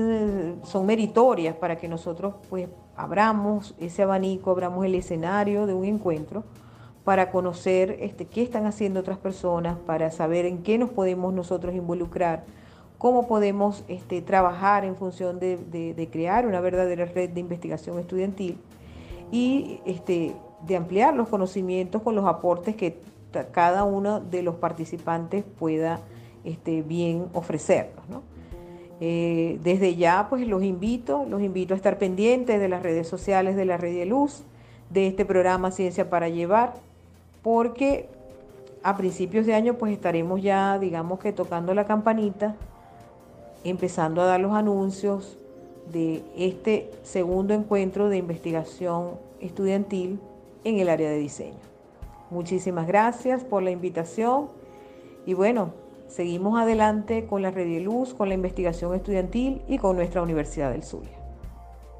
son 0.64 0.86
meritorias 0.86 1.56
para 1.56 1.76
que 1.76 1.88
nosotros 1.88 2.34
pues 2.50 2.68
abramos 2.96 3.74
ese 3.80 4.02
abanico, 4.02 4.50
abramos 4.50 4.84
el 4.84 4.94
escenario 4.94 5.66
de 5.66 5.74
un 5.74 5.84
encuentro 5.84 6.44
para 7.04 7.30
conocer 7.30 7.96
este, 8.00 8.26
qué 8.26 8.42
están 8.42 8.66
haciendo 8.66 9.00
otras 9.00 9.18
personas, 9.18 9.78
para 9.86 10.10
saber 10.10 10.44
en 10.44 10.62
qué 10.62 10.78
nos 10.78 10.90
podemos 10.90 11.32
nosotros 11.32 11.74
involucrar, 11.74 12.44
cómo 13.02 13.26
podemos 13.26 13.82
este, 13.88 14.22
trabajar 14.22 14.84
en 14.84 14.94
función 14.94 15.40
de, 15.40 16.08
crear 16.12 16.46
una 16.46 16.60
verdadera 16.60 17.04
red 17.04 17.30
de 17.30 17.40
investigación 17.40 17.98
estudiantil 17.98 18.58
y 19.32 19.80
este, 19.84 20.36
de 20.64 20.76
ampliar 20.76 21.12
los 21.12 21.26
conocimientos 21.26 22.00
con 22.00 22.14
los 22.14 22.26
aportes 22.26 22.76
que 22.76 23.00
cada 23.50 23.82
uno 23.82 24.20
de 24.20 24.44
los 24.44 24.54
participantes 24.54 25.42
pueda 25.58 25.98
este, 26.44 26.82
bien 26.82 27.26
ofrecernos. 27.32 28.22
Eh, 29.00 29.58
desde 29.64 29.96
ya, 29.96 30.28
pues 30.30 30.46
los 30.46 30.62
invito, 30.62 31.26
los 31.28 31.42
invito 31.42 31.74
a 31.74 31.76
estar 31.78 31.98
pendientes 31.98 32.60
de 32.60 32.68
las 32.68 32.84
redes 32.84 33.08
sociales 33.08 33.56
de 33.56 33.64
la 33.64 33.78
Red 33.78 33.96
de 33.96 34.06
Luz, 34.06 34.44
de 34.90 35.08
este 35.08 35.24
programa 35.24 35.72
Ciencia 35.72 36.08
para 36.08 36.28
Llevar, 36.28 36.74
porque 37.42 38.08
a 38.84 38.96
principios 38.96 39.44
de 39.44 39.54
año 39.54 39.74
pues 39.74 39.92
estaremos 39.92 40.40
ya, 40.40 40.78
digamos 40.78 41.18
que 41.18 41.32
tocando 41.32 41.74
la 41.74 41.84
campanita, 41.84 42.54
empezando 43.64 44.22
a 44.22 44.26
dar 44.26 44.40
los 44.40 44.52
anuncios 44.52 45.36
de 45.92 46.22
este 46.36 46.90
segundo 47.02 47.54
encuentro 47.54 48.08
de 48.08 48.16
investigación 48.18 49.12
estudiantil 49.40 50.20
en 50.64 50.78
el 50.78 50.88
área 50.88 51.10
de 51.10 51.18
diseño. 51.18 51.58
Muchísimas 52.30 52.86
gracias 52.86 53.44
por 53.44 53.62
la 53.62 53.70
invitación 53.70 54.48
y 55.26 55.34
bueno, 55.34 55.74
seguimos 56.08 56.58
adelante 56.58 57.26
con 57.26 57.42
la 57.42 57.50
Red 57.50 57.66
de 57.66 57.80
Luz, 57.80 58.14
con 58.14 58.28
la 58.28 58.34
investigación 58.34 58.94
estudiantil 58.94 59.62
y 59.68 59.78
con 59.78 59.96
nuestra 59.96 60.22
Universidad 60.22 60.72
del 60.72 60.82
Zulia. 60.82 61.22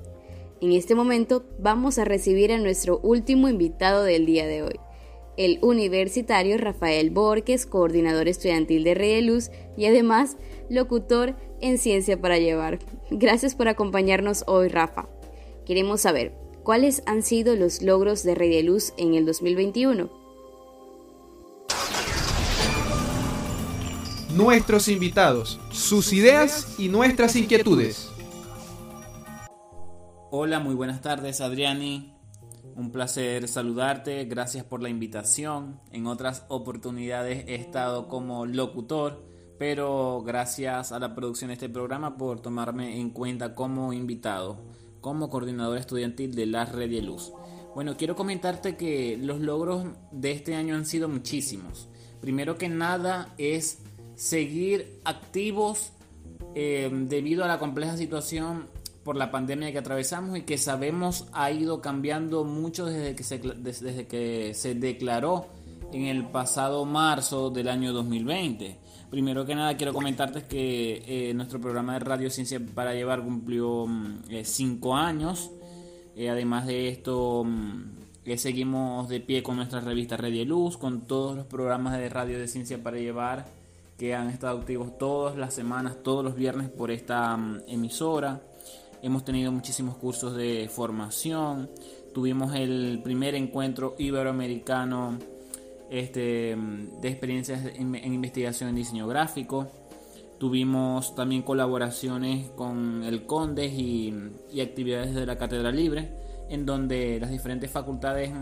En 0.62 0.72
este 0.72 0.96
momento 0.96 1.44
vamos 1.60 1.98
a 1.98 2.06
recibir 2.06 2.52
a 2.52 2.58
nuestro 2.58 3.00
último 3.00 3.50
invitado 3.50 4.04
del 4.04 4.26
día 4.26 4.48
de 4.48 4.62
hoy, 4.64 4.80
el 5.36 5.60
universitario 5.62 6.58
Rafael 6.58 7.10
Borges, 7.10 7.66
coordinador 7.66 8.28
estudiantil 8.28 8.84
de 8.84 8.94
Radio 8.94 9.34
Luz 9.34 9.50
y 9.76 9.86
además 9.86 10.38
locutor 10.70 11.36
en 11.60 11.78
Ciencia 11.78 12.22
para 12.22 12.38
Llevar. 12.38 12.80
Gracias 13.10 13.56
por 13.56 13.68
acompañarnos 13.68 14.44
hoy, 14.48 14.68
Rafa. 14.68 15.10
Queremos 15.66 16.02
saber, 16.02 16.34
¿cuáles 16.64 17.04
han 17.06 17.24
sido 17.24 17.56
los 17.56 17.82
logros 17.82 18.24
de 18.24 18.36
de 18.36 18.64
Luz 18.64 18.94
en 18.98 19.16
el 19.16 19.26
2021? 19.26 20.23
Nuestros 24.36 24.88
invitados, 24.88 25.60
sus 25.72 26.12
ideas 26.14 26.76
y 26.80 26.90
nuestras 26.90 27.36
inquietudes. 27.36 28.10
Hola, 30.32 30.60
muy 30.60 30.76
buenas 30.76 31.02
tardes, 31.02 31.40
Adriani. 31.40 32.16
Un 32.76 32.92
placer 32.92 33.48
saludarte, 33.48 34.26
gracias 34.26 34.64
por 34.64 34.82
la 34.82 34.90
invitación. 34.90 35.80
En 35.92 36.08
otras 36.08 36.46
oportunidades 36.48 37.46
he 37.48 37.56
estado 37.56 38.08
como 38.08 38.46
locutor 38.46 39.34
pero 39.58 40.22
gracias 40.26 40.92
a 40.92 41.00
la 41.00 41.16
producción 41.16 41.48
de 41.48 41.54
este 41.54 41.70
programa 41.70 42.18
por 42.18 42.42
tomarme 42.42 43.00
en 43.00 43.12
cuenta 43.12 43.56
como 43.56 43.94
invitado, 43.94 44.58
como 45.00 45.30
coordinador 45.30 45.78
estudiantil 45.78 46.36
de 46.36 46.46
la 46.48 46.66
Red 46.66 46.90
de 46.90 47.02
Luz. 47.02 47.32
Bueno, 47.74 47.96
quiero 47.96 48.16
comentarte 48.16 48.76
que 48.76 49.18
los 49.18 49.40
logros 49.40 49.86
de 50.12 50.32
este 50.32 50.56
año 50.56 50.76
han 50.76 50.86
sido 50.86 51.08
muchísimos. 51.08 51.88
Primero 52.20 52.58
que 52.58 52.70
nada 52.70 53.34
es 53.38 53.80
seguir 54.16 55.00
activos 55.04 55.92
eh, 56.56 56.90
debido 56.92 57.44
a 57.44 57.48
la 57.48 57.60
compleja 57.60 57.98
situación 57.98 58.68
por 59.04 59.16
la 59.16 59.32
pandemia 59.32 59.72
que 59.72 59.80
atravesamos 59.80 60.38
y 60.38 60.42
que 60.42 60.58
sabemos 60.58 61.26
ha 61.34 61.52
ido 61.52 61.82
cambiando 61.82 62.44
mucho 62.44 62.86
desde 62.86 63.16
que 63.16 63.24
se, 63.24 63.40
desde 63.40 64.08
que 64.08 64.54
se 64.54 64.76
declaró 64.76 65.48
en 65.92 66.06
el 66.06 66.26
pasado 66.26 66.86
marzo 66.86 67.50
del 67.50 67.68
año 67.70 67.92
2020. 67.92 68.78
Primero 69.10 69.46
que 69.46 69.56
nada 69.56 69.78
quiero 69.78 69.94
comentarte 69.94 70.46
que 70.46 71.04
eh, 71.06 71.34
nuestro 71.34 71.60
programa 71.60 71.94
de 71.94 72.00
Radio 72.00 72.30
Ciencia 72.30 72.60
para 72.74 72.94
Llevar 72.94 73.24
cumplió 73.24 73.86
mm, 73.86 74.24
eh, 74.30 74.44
años. 74.94 75.52
Además 76.16 76.68
de 76.68 76.88
esto, 76.90 77.44
mm, 77.44 78.38
seguimos 78.38 79.10
de 79.10 79.20
pie 79.20 79.44
con 79.44 79.58
nuestra 79.58 79.82
revista 79.82 80.18
Radio 80.18 80.46
Luz, 80.46 80.78
con 80.78 81.02
todos 81.02 81.36
los 81.36 81.46
programas 81.46 81.98
de 81.98 82.10
Radio 82.10 82.40
de 82.40 82.48
Ciencia 82.48 82.82
para 82.82 82.98
Llevar 82.98 83.63
que 84.04 84.14
han 84.14 84.28
estado 84.28 84.60
activos 84.60 84.98
todas 84.98 85.38
las 85.38 85.54
semanas, 85.54 85.96
todos 86.04 86.26
los 86.26 86.36
viernes 86.36 86.68
por 86.68 86.92
esta 86.92 87.38
mm, 87.38 87.62
emisora. 87.68 88.42
Hemos 89.02 89.24
tenido 89.24 89.50
muchísimos 89.50 89.96
cursos 89.96 90.36
de 90.36 90.70
formación. 90.70 91.70
Tuvimos 92.14 92.54
el 92.54 93.00
primer 93.02 93.34
encuentro 93.34 93.96
iberoamericano 93.98 95.18
este, 95.90 96.54
de 97.02 97.08
experiencias 97.08 97.66
en, 97.66 97.96
investigación 97.96 98.72
en 98.72 98.76
diseño 98.76 99.08
gráfico. 99.08 99.72
Tuvimos 100.38 101.16
también 101.16 101.42
colaboraciones 101.42 102.50
con 102.58 103.06
el 103.06 103.26
Condes 103.26 103.72
y, 103.72 104.14
actividades 104.62 105.16
de 105.16 105.26
la 105.26 105.38
Cátedra 105.38 105.72
Libre, 105.72 106.12
en 106.50 106.66
donde 106.66 107.22
las 107.22 107.32
diferentes 107.32 107.72
facultades 107.72 108.34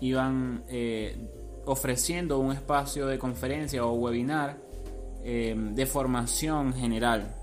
iban 0.00 0.62
eh, 0.68 1.28
ofreciendo 1.64 2.38
un 2.38 2.52
espacio 2.52 3.08
de 3.08 3.18
conferencia 3.18 3.84
o 3.84 3.92
webinar 3.94 4.64
eh, 5.28 5.56
de 5.56 5.86
formación 5.86 6.72
general. 6.72 7.34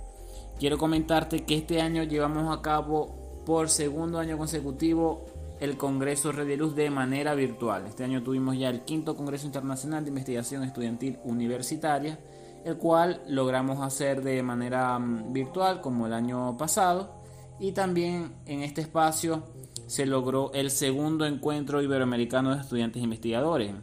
Quiero 0.58 0.78
comentarte 0.78 1.44
que 1.44 1.58
este 1.58 1.82
año 1.82 2.04
llevamos 2.04 2.58
a 2.58 2.62
cabo 2.62 3.44
por 3.46 3.68
segundo 3.68 4.20
año 4.20 4.38
consecutivo 4.38 5.26
el 5.60 5.76
Congreso 5.76 6.32
Red 6.32 6.48
de 6.48 6.58
de 6.58 6.90
manera 6.90 7.36
virtual. 7.36 7.86
Este 7.86 8.06
año 8.06 8.24
tuvimos 8.24 8.58
ya 8.58 8.70
el 8.70 8.86
quinto 8.86 9.18
Congreso 9.18 9.48
Internacional 9.48 10.06
de 10.06 10.12
Investigación 10.12 10.64
Estudiantil 10.64 11.20
Universitaria, 11.26 12.18
el 12.64 12.78
cual 12.78 13.22
logramos 13.28 13.82
hacer 13.82 14.24
de 14.24 14.42
manera 14.44 14.98
mm, 14.98 15.34
virtual 15.34 15.82
como 15.82 16.08
el 16.08 16.14
año 16.14 16.56
pasado. 16.56 17.22
Y 17.60 17.74
también 17.74 18.34
en 18.46 18.64
este 18.64 18.80
espacio 18.80 19.44
se 19.88 20.06
logró 20.06 20.54
el 20.54 20.72
segundo 20.72 21.26
encuentro 21.26 21.82
iberoamericano 21.82 22.56
de 22.56 22.62
estudiantes 22.62 23.04
investigadores. 23.04 23.74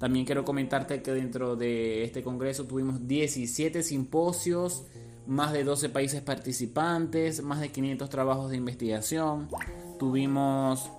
También 0.00 0.24
quiero 0.24 0.46
comentarte 0.46 1.02
que 1.02 1.12
dentro 1.12 1.56
de 1.56 2.04
este 2.04 2.22
congreso 2.22 2.64
tuvimos 2.64 3.06
17 3.06 3.82
simposios, 3.82 4.86
más 5.26 5.52
de 5.52 5.62
12 5.62 5.90
países 5.90 6.22
participantes, 6.22 7.42
más 7.42 7.60
de 7.60 7.68
500 7.70 8.08
trabajos 8.08 8.50
de 8.50 8.56
investigación. 8.56 9.48
Tuvimos 9.98 10.90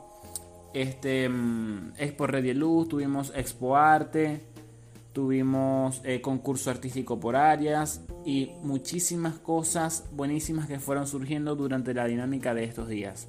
este, 0.76 1.28
mm, 1.28 1.94
Expo 1.98 2.28
Red 2.28 2.56
Luz, 2.56 2.90
tuvimos 2.90 3.34
Expo 3.36 3.76
Arte, 3.76 4.44
tuvimos 5.14 6.02
eh, 6.06 6.22
concurso 6.22 6.70
artístico 6.70 7.20
por 7.20 7.36
áreas 7.36 8.02
y 8.24 8.52
muchísimas 8.62 9.40
cosas 9.40 10.06
buenísimas 10.12 10.68
que 10.68 10.80
fueron 10.80 11.08
surgiendo 11.08 11.56
durante 11.56 11.96
la 11.96 12.06
dinámica 12.06 12.54
de 12.54 12.66
estos 12.66 12.88
días. 12.88 13.28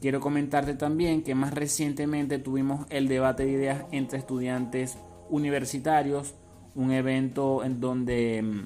Quiero 0.00 0.20
comentarte 0.20 0.74
también 0.74 1.22
que 1.22 1.34
más 1.34 1.52
recientemente 1.52 2.38
tuvimos 2.38 2.86
el 2.88 3.06
debate 3.06 3.44
de 3.44 3.52
ideas 3.52 3.84
entre 3.92 4.18
estudiantes 4.18 4.96
universitarios, 5.28 6.34
un 6.74 6.92
evento 6.92 7.62
en 7.64 7.80
donde 7.80 8.42
mm, 8.42 8.60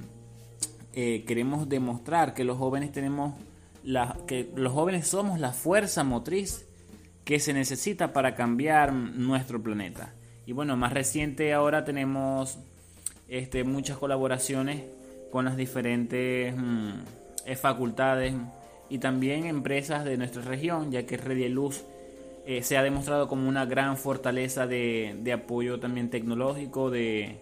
eh, 0.93 1.25
queremos 1.27 1.69
demostrar 1.69 2.35
que 2.35 2.45
los 2.45 2.57
jóvenes 2.57 2.93
tenemos 2.93 3.35
la, 3.83 4.17
que 4.29 4.53
los 4.55 4.73
jóvenes 4.73 5.09
somos 5.09 5.41
la 5.41 5.53
fuerza 5.53 6.05
motriz 6.05 6.67
que 7.25 7.41
se 7.41 7.53
necesita 7.53 8.13
para 8.13 8.37
cambiar 8.37 8.93
nuestro 8.93 9.61
planeta. 9.61 10.15
Y 10.47 10.53
bueno, 10.53 10.77
más 10.77 10.93
reciente 10.93 11.53
ahora 11.53 11.85
tenemos 11.85 12.59
este, 13.29 13.65
muchas 13.65 13.99
colaboraciones 13.99 14.85
con 15.33 15.47
las 15.47 15.57
diferentes 15.57 16.55
mm, 16.57 16.91
eh, 17.47 17.57
facultades 17.57 18.35
y 18.95 18.99
también 18.99 19.47
empresas 19.47 20.05
de 20.05 20.17
nuestra 20.17 20.43
región, 20.43 20.93
ya 20.93 21.05
que 21.05 21.17
Redieluz 21.17 21.83
eh, 22.47 22.63
se 22.63 22.77
ha 22.77 22.83
demostrado 22.85 23.27
como 23.27 23.49
una 23.49 23.67
gran 23.67 23.97
fortaleza 23.97 24.69
de, 24.69 25.33
apoyo 25.35 25.81
también 25.81 26.11
tecnológico, 26.11 26.91
de, 26.91 27.41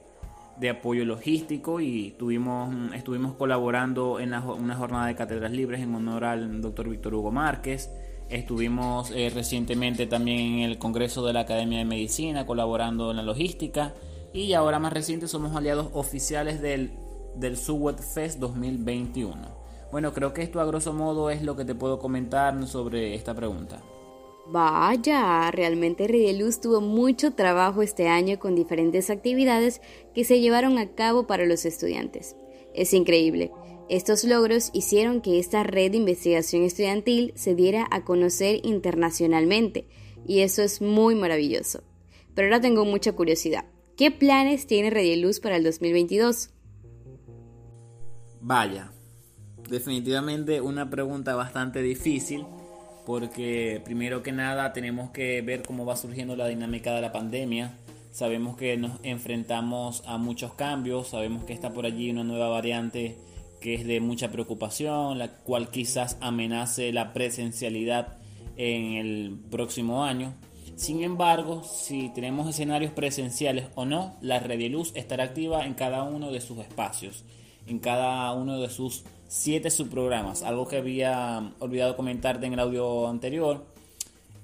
apoyo 0.71 1.05
logístico 1.05 1.81
y 1.81 2.15
tuvimos, 2.19 2.75
estuvimos 2.95 3.35
colaborando 3.35 4.19
en 4.19 4.33
una 4.33 4.77
jornada 4.77 5.09
de 5.09 5.15
cátedras 5.15 5.53
libres 5.53 5.83
en 5.83 5.95
honor 5.95 6.25
al 6.25 6.63
doctor 6.63 6.89
Víctor 6.89 7.17
Hugo 7.17 7.31
Márquez. 7.31 7.91
Estuvimos 8.31 9.11
eh, 9.11 9.29
recientemente 9.29 10.07
también 10.07 10.55
en 10.55 10.61
el 10.61 10.79
Congreso 10.79 11.23
de 11.27 11.35
la 11.35 11.41
Academia 11.41 11.81
de 11.81 11.85
Medicina 11.85 12.47
colaborando 12.47 13.11
en 13.11 13.19
la 13.19 13.23
logística 13.23 13.93
y 14.33 14.55
ahora 14.55 14.79
más 14.79 14.95
reciente 14.95 15.29
somos 15.29 15.55
aliados 15.55 15.91
oficiales 15.93 16.63
del, 16.63 16.93
del 17.37 17.59
Suwet 17.59 18.01
Fest 18.01 18.39
2021. 18.39 19.62
Bueno, 19.93 20.15
creo 20.15 20.33
que 20.33 20.43
esto 20.43 20.59
a 20.59 20.65
grosso 20.65 20.95
modo 20.95 21.29
es 21.29 21.43
lo 21.43 21.55
que 21.55 21.67
te 21.67 21.75
puedo 21.75 21.99
comentar 21.99 22.67
sobre 22.67 23.15
esta 23.15 23.35
pregunta. 23.35 23.83
Vaya, 24.47 25.51
realmente 25.51 26.09
Rideluz 26.09 26.61
tuvo 26.61 26.81
mucho 26.81 27.35
trabajo 27.35 27.83
este 27.83 28.09
año 28.09 28.39
con 28.39 28.55
diferentes 28.55 29.11
actividades 29.11 29.83
que 30.15 30.25
se 30.25 30.41
llevaron 30.41 30.79
a 30.79 30.95
cabo 30.95 31.27
para 31.27 31.45
los 31.45 31.67
estudiantes. 31.67 32.37
Es 32.75 32.95
increíble. 32.95 33.53
Estos 33.91 34.25
logros 34.25 34.71
hicieron 34.73 35.21
que 35.21 35.39
esta 35.39 35.63
red 35.63 35.91
de 35.91 35.99
investigación 35.99 36.63
estudiantil 36.63 37.35
se 37.37 37.55
diera 37.55 37.87
a 37.91 38.03
conocer 38.03 38.61
internacionalmente, 38.65 39.87
y 40.27 40.41
eso 40.41 40.63
es 40.63 40.81
muy 40.81 41.15
maravilloso. 41.15 41.83
Pero 42.35 42.49
ahora 42.49 42.63
tengo 42.63 42.87
mucha 42.87 43.13
curiosidad. 43.13 43.67
¿Qué 43.99 44.11
planes 44.11 44.67
tiene 44.67 44.89
Redieluz 44.89 45.39
para 45.39 45.57
el 45.57 45.65
2022? 45.65 46.51
Vaya, 48.41 48.91
definitivamente 49.73 50.61
una 50.61 50.91
pregunta 50.91 51.35
bastante 51.35 51.81
difícil 51.81 52.45
porque 53.07 53.81
primero 53.85 54.23
que 54.23 54.31
nada 54.31 54.73
tenemos 54.73 55.11
que 55.11 55.41
ver 55.41 55.63
cómo 55.63 55.87
va 55.87 55.97
surgiendo 55.97 56.37
la 56.37 56.47
dinámica 56.47 56.95
de 56.95 57.01
la 57.01 57.11
pandemia. 57.11 57.79
Sabemos 58.13 58.57
que 58.57 58.77
nos 58.77 59.01
enfrentamos 59.03 60.03
a 60.07 60.19
muchos 60.19 60.53
cambios, 60.53 61.09
sabemos 61.09 61.45
que 61.45 61.55
está 61.55 61.73
por 61.73 61.87
allí 61.87 62.11
una 62.11 62.23
nueva 62.23 62.49
variante 62.49 63.17
que 63.61 63.75
es 63.75 63.87
de 63.87 64.01
mucha 64.01 64.31
preocupación, 64.31 65.19
la 65.19 65.29
cual 65.29 65.71
quizás 65.71 66.19
amenace 66.21 66.93
la 66.93 67.15
presencialidad 67.15 68.19
en 68.57 68.93
el 68.93 69.41
próximo 69.51 70.05
año. 70.05 70.35
Sin 70.77 71.03
embargo, 71.03 71.65
si 71.65 72.11
tenemos 72.11 72.49
escenarios 72.49 72.93
presenciales 72.93 73.69
o 73.75 73.87
no, 73.87 74.17
la 74.21 74.39
red 74.39 74.59
de 74.59 74.69
luz 74.69 74.93
estará 74.95 75.25
activa 75.25 75.65
en 75.65 75.75
cada 75.75 76.03
uno 76.03 76.31
de 76.31 76.43
sus 76.43 76.59
espacios, 76.59 77.25
en 77.67 77.79
cada 77.79 78.33
uno 78.33 78.61
de 78.61 78.69
sus 78.69 79.05
siete 79.33 79.71
subprogramas. 79.71 80.43
Algo 80.43 80.69
que 80.69 80.77
había 80.77 81.55
olvidado 81.59 81.97
comentarte 81.97 82.47
en 82.47 82.53
el 82.53 82.61
audio 82.61 83.09
anterior 83.09 83.65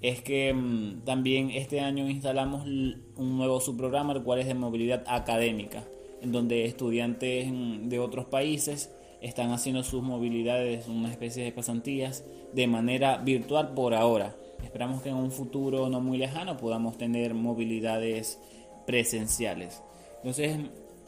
es 0.00 0.22
que 0.22 0.54
mm, 0.54 1.04
también 1.04 1.50
este 1.50 1.80
año 1.80 2.08
instalamos 2.08 2.64
un 2.64 3.36
nuevo 3.36 3.60
subprograma, 3.60 4.14
el 4.14 4.22
cual 4.22 4.38
es 4.38 4.46
de 4.46 4.54
movilidad 4.54 5.04
académica, 5.06 5.84
en 6.22 6.32
donde 6.32 6.64
estudiantes 6.64 7.52
mm, 7.52 7.90
de 7.90 7.98
otros 7.98 8.24
países 8.24 8.90
están 9.20 9.50
haciendo 9.50 9.84
sus 9.84 10.02
movilidades, 10.02 10.88
una 10.88 11.10
especie 11.10 11.44
de 11.44 11.52
pasantías, 11.52 12.24
de 12.54 12.66
manera 12.66 13.18
virtual 13.18 13.74
por 13.74 13.92
ahora. 13.92 14.36
Esperamos 14.64 15.02
que 15.02 15.10
en 15.10 15.16
un 15.16 15.30
futuro 15.30 15.90
no 15.90 16.00
muy 16.00 16.16
lejano 16.16 16.56
podamos 16.56 16.96
tener 16.96 17.34
movilidades 17.34 18.40
presenciales. 18.86 19.82
Entonces, 20.22 20.56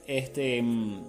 este, 0.07 0.61
mm, 0.61 1.01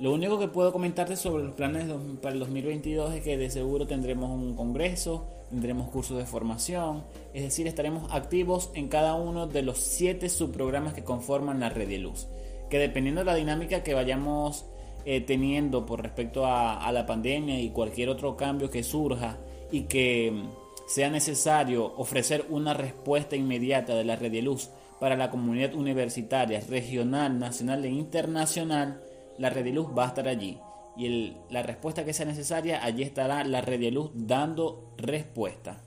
lo 0.00 0.12
único 0.12 0.38
que 0.38 0.48
puedo 0.48 0.72
comentarte 0.72 1.16
sobre 1.16 1.44
los 1.44 1.54
planes 1.54 1.86
para 2.20 2.34
el 2.34 2.40
2022 2.40 3.14
es 3.14 3.22
que 3.22 3.36
de 3.36 3.48
seguro 3.48 3.86
tendremos 3.86 4.30
un 4.30 4.54
congreso, 4.54 5.26
tendremos 5.50 5.88
cursos 5.90 6.18
de 6.18 6.26
formación, 6.26 7.04
es 7.32 7.44
decir, 7.44 7.66
estaremos 7.66 8.12
activos 8.12 8.70
en 8.74 8.88
cada 8.88 9.14
uno 9.14 9.46
de 9.46 9.62
los 9.62 9.78
siete 9.78 10.28
subprogramas 10.28 10.94
que 10.94 11.04
conforman 11.04 11.60
la 11.60 11.68
red 11.68 11.88
de 11.88 11.98
luz. 11.98 12.26
Que 12.70 12.78
dependiendo 12.78 13.20
de 13.20 13.26
la 13.26 13.36
dinámica 13.36 13.84
que 13.84 13.94
vayamos 13.94 14.64
eh, 15.06 15.20
teniendo 15.20 15.84
por 15.84 16.02
respecto 16.02 16.46
a, 16.46 16.90
la 16.90 17.04
pandemia 17.04 17.60
y 17.60 17.68
cualquier 17.70 18.08
otro 18.08 18.36
cambio 18.36 18.70
que 18.70 18.82
surja 18.82 19.36
y 19.70 19.82
que 19.82 20.30
mm, 20.32 20.48
sea 20.88 21.10
necesario 21.10 21.94
ofrecer 21.96 22.46
una 22.48 22.72
respuesta 22.72 23.36
inmediata 23.36 23.94
de 23.94 24.04
la 24.04 24.16
red 24.16 24.32
de 24.32 24.40
luz 24.40 24.70
para 24.98 25.14
la 25.14 25.30
comunidad 25.30 25.74
universitaria, 25.74 26.60
regional, 26.60 27.38
nacional 27.38 27.84
e 27.84 27.90
internacional, 27.90 29.02
la 29.38 29.50
red 29.50 29.64
de 29.64 29.72
luz 29.72 29.88
va 29.96 30.04
a 30.04 30.08
estar 30.08 30.28
allí. 30.28 30.58
Y 30.96 31.36
la 31.50 31.62
respuesta 31.62 32.04
que 32.04 32.12
sea 32.12 32.26
necesaria, 32.26 32.84
allí 32.84 33.02
estará 33.02 33.44
la 33.44 33.60
red 33.60 33.80
de 33.80 33.90
luz 33.90 34.10
dando 34.14 34.92
respuesta. 34.96 35.80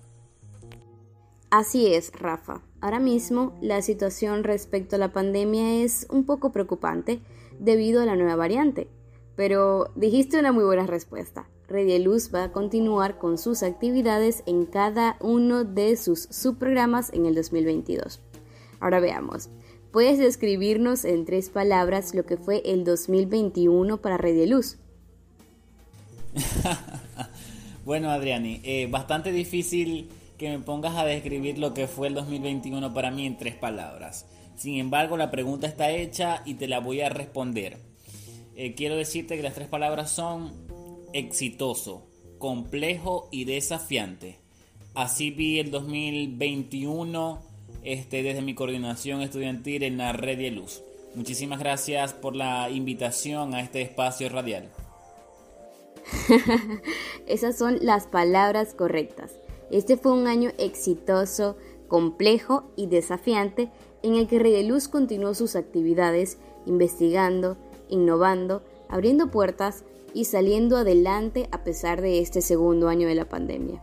Así 1.49 1.93
es, 1.93 2.12
Rafa. 2.12 2.62
Ahora 2.81 2.99
mismo 2.99 3.57
la 3.62 3.81
situación 3.81 4.43
respecto 4.43 4.97
a 4.97 4.99
la 4.99 5.13
pandemia 5.13 5.81
es 5.83 6.05
un 6.10 6.25
poco 6.25 6.51
preocupante 6.51 7.21
debido 7.60 8.01
a 8.01 8.05
la 8.05 8.15
nueva 8.15 8.36
variante. 8.36 8.89
Pero 9.36 9.91
dijiste 9.95 10.39
una 10.39 10.51
muy 10.51 10.65
buena 10.65 10.86
respuesta. 10.86 11.47
Luz 11.69 12.33
va 12.33 12.43
a 12.43 12.51
continuar 12.51 13.17
con 13.17 13.38
sus 13.38 13.63
actividades 13.63 14.43
en 14.45 14.65
cada 14.65 15.17
uno 15.19 15.63
de 15.63 15.95
sus 15.97 16.23
subprogramas 16.31 17.13
en 17.13 17.25
el 17.25 17.36
2022. 17.36 18.21
Ahora 18.79 18.99
veamos. 18.99 19.49
¿Puedes 19.91 20.19
describirnos 20.19 21.06
en 21.06 21.26
tres 21.26 21.50
palabras 21.50 22.13
lo 22.13 22.26
que 22.26 22.38
fue 22.38 22.62
el 22.65 22.84
2021 22.84 24.02
para 24.02 24.17
Luz? 24.45 24.78
bueno, 27.86 28.12
Adriani, 28.12 28.60
eh, 28.63 28.88
bastante 28.91 29.32
difícil 29.32 30.10
que 30.38 30.50
me 30.50 30.60
pongas 30.60 30.95
a 30.95 31.06
describir 31.06 31.58
lo 31.58 31.73
que 31.73 31.88
fue 31.88 32.10
el 32.10 32.13
2021 32.15 32.93
para 32.93 33.12
mí 33.12 33.26
en 33.26 33.38
tres 33.38 33.56
palabras. 33.56 34.26
Sin 34.58 34.78
embargo, 34.78 35.17
la 35.17 35.32
pregunta 35.32 35.67
está 35.67 35.89
hecha 35.89 36.41
y 36.45 36.56
te 36.56 36.67
la 36.67 36.80
voy 36.80 37.02
a 37.02 37.10
responder. 37.10 37.78
Eh, 38.56 38.76
quiero 38.76 38.95
decirte 38.95 39.38
que 39.38 39.43
las 39.43 39.54
tres 39.54 39.67
palabras 39.67 40.12
son 40.12 40.52
exitoso, 41.13 42.08
complejo 42.39 43.30
y 43.32 43.45
desafiante. 43.45 44.39
Así 44.93 45.32
vi 45.32 45.60
el 45.60 45.71
2021 45.71 47.46
este, 47.88 48.21
desde 48.21 48.41
mi 48.41 48.54
coordinación 48.54 49.21
estudiantil 49.21 49.84
en 49.84 49.97
la 49.97 50.12
Red 50.12 50.39
de 50.39 50.52
Luz. 50.52 50.84
Muchísimas 51.15 51.60
gracias 51.60 52.13
por 52.13 52.36
la 52.36 52.69
invitación 52.69 53.54
a 53.54 53.62
este 53.62 53.82
espacio 53.82 54.28
radial. 54.28 54.69
Esas 57.28 57.58
son 57.58 57.80
las 57.82 58.06
palabras 58.06 58.73
correctas. 58.73 59.32
Este 59.71 59.95
fue 59.95 60.12
un 60.12 60.28
año 60.28 60.52
exitoso, 60.58 61.56
complejo 61.88 62.69
y 62.76 62.88
desafiante 62.88 63.69
en 64.04 64.15
el 64.15 64.28
que 64.28 64.39
Red 64.39 64.52
de 64.52 64.63
Luz 64.63 64.89
continuó 64.89 65.34
sus 65.34 65.56
actividades 65.56 66.38
investigando, 66.65 67.56
innovando, 67.88 68.63
abriendo 68.89 69.32
puertas 69.32 69.86
y 70.13 70.26
saliendo 70.26 70.76
adelante 70.76 71.47
a 71.52 71.63
pesar 71.63 72.02
de 72.02 72.19
este 72.19 72.41
segundo 72.41 72.89
año 72.89 73.08
de 73.08 73.15
la 73.15 73.30
pandemia. 73.30 73.82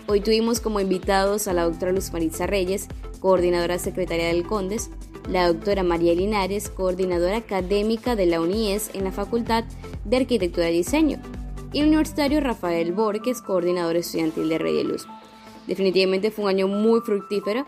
Hoy 0.09 0.21
tuvimos 0.21 0.61
como 0.61 0.79
invitados 0.79 1.49
a 1.49 1.55
la 1.55 1.65
doctora 1.65 1.93
Luz 1.93 2.13
Maritza 2.13 2.47
Reyes, 2.47 2.89
coordinadora 3.19 3.79
secretaria 3.79 4.27
del 4.27 4.47
CONDES, 4.47 4.91
la 5.29 5.49
doctora 5.49 5.83
María 5.83 6.15
Linares, 6.15 6.69
coordinadora 6.69 7.37
académica 7.37 8.17
de 8.17 8.27
la 8.27 8.41
UNIES 8.41 8.91
en 8.95 9.05
la 9.05 9.13
Facultad 9.13 9.65
de 10.05 10.17
Arquitectura 10.17 10.71
y 10.71 10.79
Diseño, 10.79 11.19
y 11.73 11.81
el 11.81 11.89
universitario 11.89 12.41
Rafael 12.41 12.93
Borges, 12.93 13.41
coordinador 13.41 13.97
estudiantil 13.97 14.49
de 14.49 14.59
Red 14.59 14.77
de 14.77 14.85
Luz. 14.85 15.07
Definitivamente 15.67 16.31
fue 16.31 16.45
un 16.45 16.51
año 16.51 16.69
muy 16.69 17.01
fructífero 17.01 17.65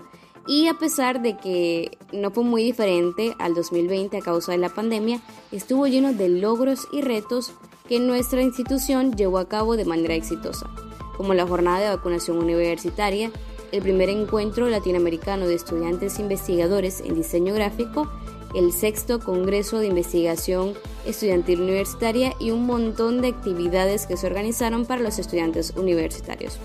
y 0.46 0.66
a 0.66 0.74
pesar 0.74 1.22
de 1.22 1.36
que 1.36 1.96
no 2.12 2.30
fue 2.30 2.44
muy 2.44 2.62
diferente 2.62 3.34
al 3.38 3.54
2020 3.54 4.18
a 4.18 4.20
causa 4.20 4.52
de 4.52 4.58
la 4.58 4.68
pandemia, 4.68 5.20
estuvo 5.52 5.86
lleno 5.86 6.12
de 6.12 6.28
logros 6.28 6.86
y 6.92 7.00
retos 7.00 7.52
que 7.88 7.98
nuestra 7.98 8.42
institución 8.42 9.14
llevó 9.16 9.38
a 9.38 9.48
cabo 9.48 9.76
de 9.76 9.84
manera 9.84 10.14
exitosa, 10.14 10.68
como 11.16 11.34
la 11.34 11.46
jornada 11.46 11.80
de 11.80 11.96
vacunación 11.96 12.38
universitaria, 12.38 13.30
el 13.74 13.82
primer 13.82 14.08
encuentro 14.08 14.68
latinoamericano 14.68 15.48
de 15.48 15.56
estudiantes 15.56 16.20
investigadores 16.20 17.00
en 17.00 17.16
diseño 17.16 17.52
gráfico, 17.54 18.08
el 18.54 18.72
sexto 18.72 19.18
Congreso 19.18 19.80
de 19.80 19.88
Investigación 19.88 20.74
Estudiantil 21.04 21.60
Universitaria 21.60 22.34
y 22.38 22.52
un 22.52 22.66
montón 22.66 23.20
de 23.20 23.28
actividades 23.28 24.06
que 24.06 24.16
se 24.16 24.28
organizaron 24.28 24.87
para 24.87 25.02
los 25.02 25.18
estudiantes 25.18 25.72
universitarios. 25.74 26.60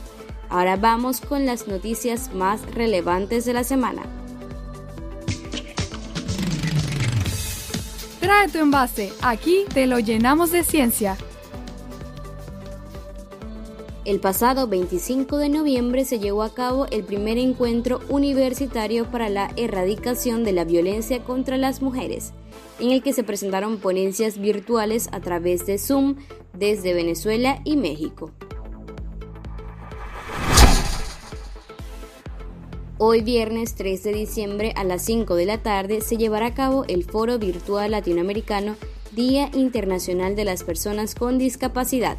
Ahora 0.50 0.76
vamos 0.76 1.20
con 1.20 1.48
las 1.48 1.68
noticias 1.68 2.32
más 2.36 2.62
relevantes 2.76 3.44
de 3.44 3.54
la 3.54 3.64
semana. 3.64 4.04
Trae 8.20 8.50
tu 8.50 8.60
envase, 8.60 9.12
aquí 9.24 9.66
te 9.74 9.88
lo 9.88 9.98
llenamos 9.98 10.52
de 10.52 10.64
ciencia. 10.64 11.18
El 14.10 14.20
pasado 14.20 14.68
25 14.68 15.38
de 15.38 15.50
noviembre 15.50 16.04
se 16.04 16.18
llevó 16.18 16.42
a 16.42 16.56
cabo 16.56 16.88
el 16.88 17.04
primer 17.04 17.38
encuentro 17.38 18.00
universitario 18.10 19.06
para 19.12 19.30
la 19.30 19.52
erradicación 19.56 20.44
de 20.44 20.52
la 20.52 20.66
violencia 20.66 21.24
contra 21.24 21.58
las 21.58 21.84
mujeres, 21.84 22.34
en 22.80 22.90
el 22.90 23.04
que 23.04 23.14
se 23.14 23.24
presentaron 23.24 23.78
ponencias 23.78 24.40
virtuales 24.40 25.10
a 25.12 25.20
través 25.20 25.68
de 25.68 25.78
Zoom 25.78 26.16
desde 26.54 26.96
Venezuela 26.96 27.62
y 27.64 27.78
México. 27.78 28.32
Hoy 32.98 33.22
viernes 33.22 33.76
3 33.76 34.04
de 34.06 34.14
diciembre 34.14 34.74
a 34.76 34.86
las 34.86 35.06
5 35.06 35.36
de 35.36 35.46
la 35.46 35.60
tarde 35.60 36.02
se 36.02 36.18
llevará 36.18 36.48
a 36.48 36.54
cabo 36.56 36.84
el 36.88 37.04
Foro 37.04 37.38
Virtual 37.38 37.92
Latinoamericano 37.92 38.76
Día 39.12 39.52
Internacional 39.54 40.36
de 40.36 40.46
las 40.46 40.64
Personas 40.64 41.14
con 41.14 41.38
Discapacidad, 41.38 42.18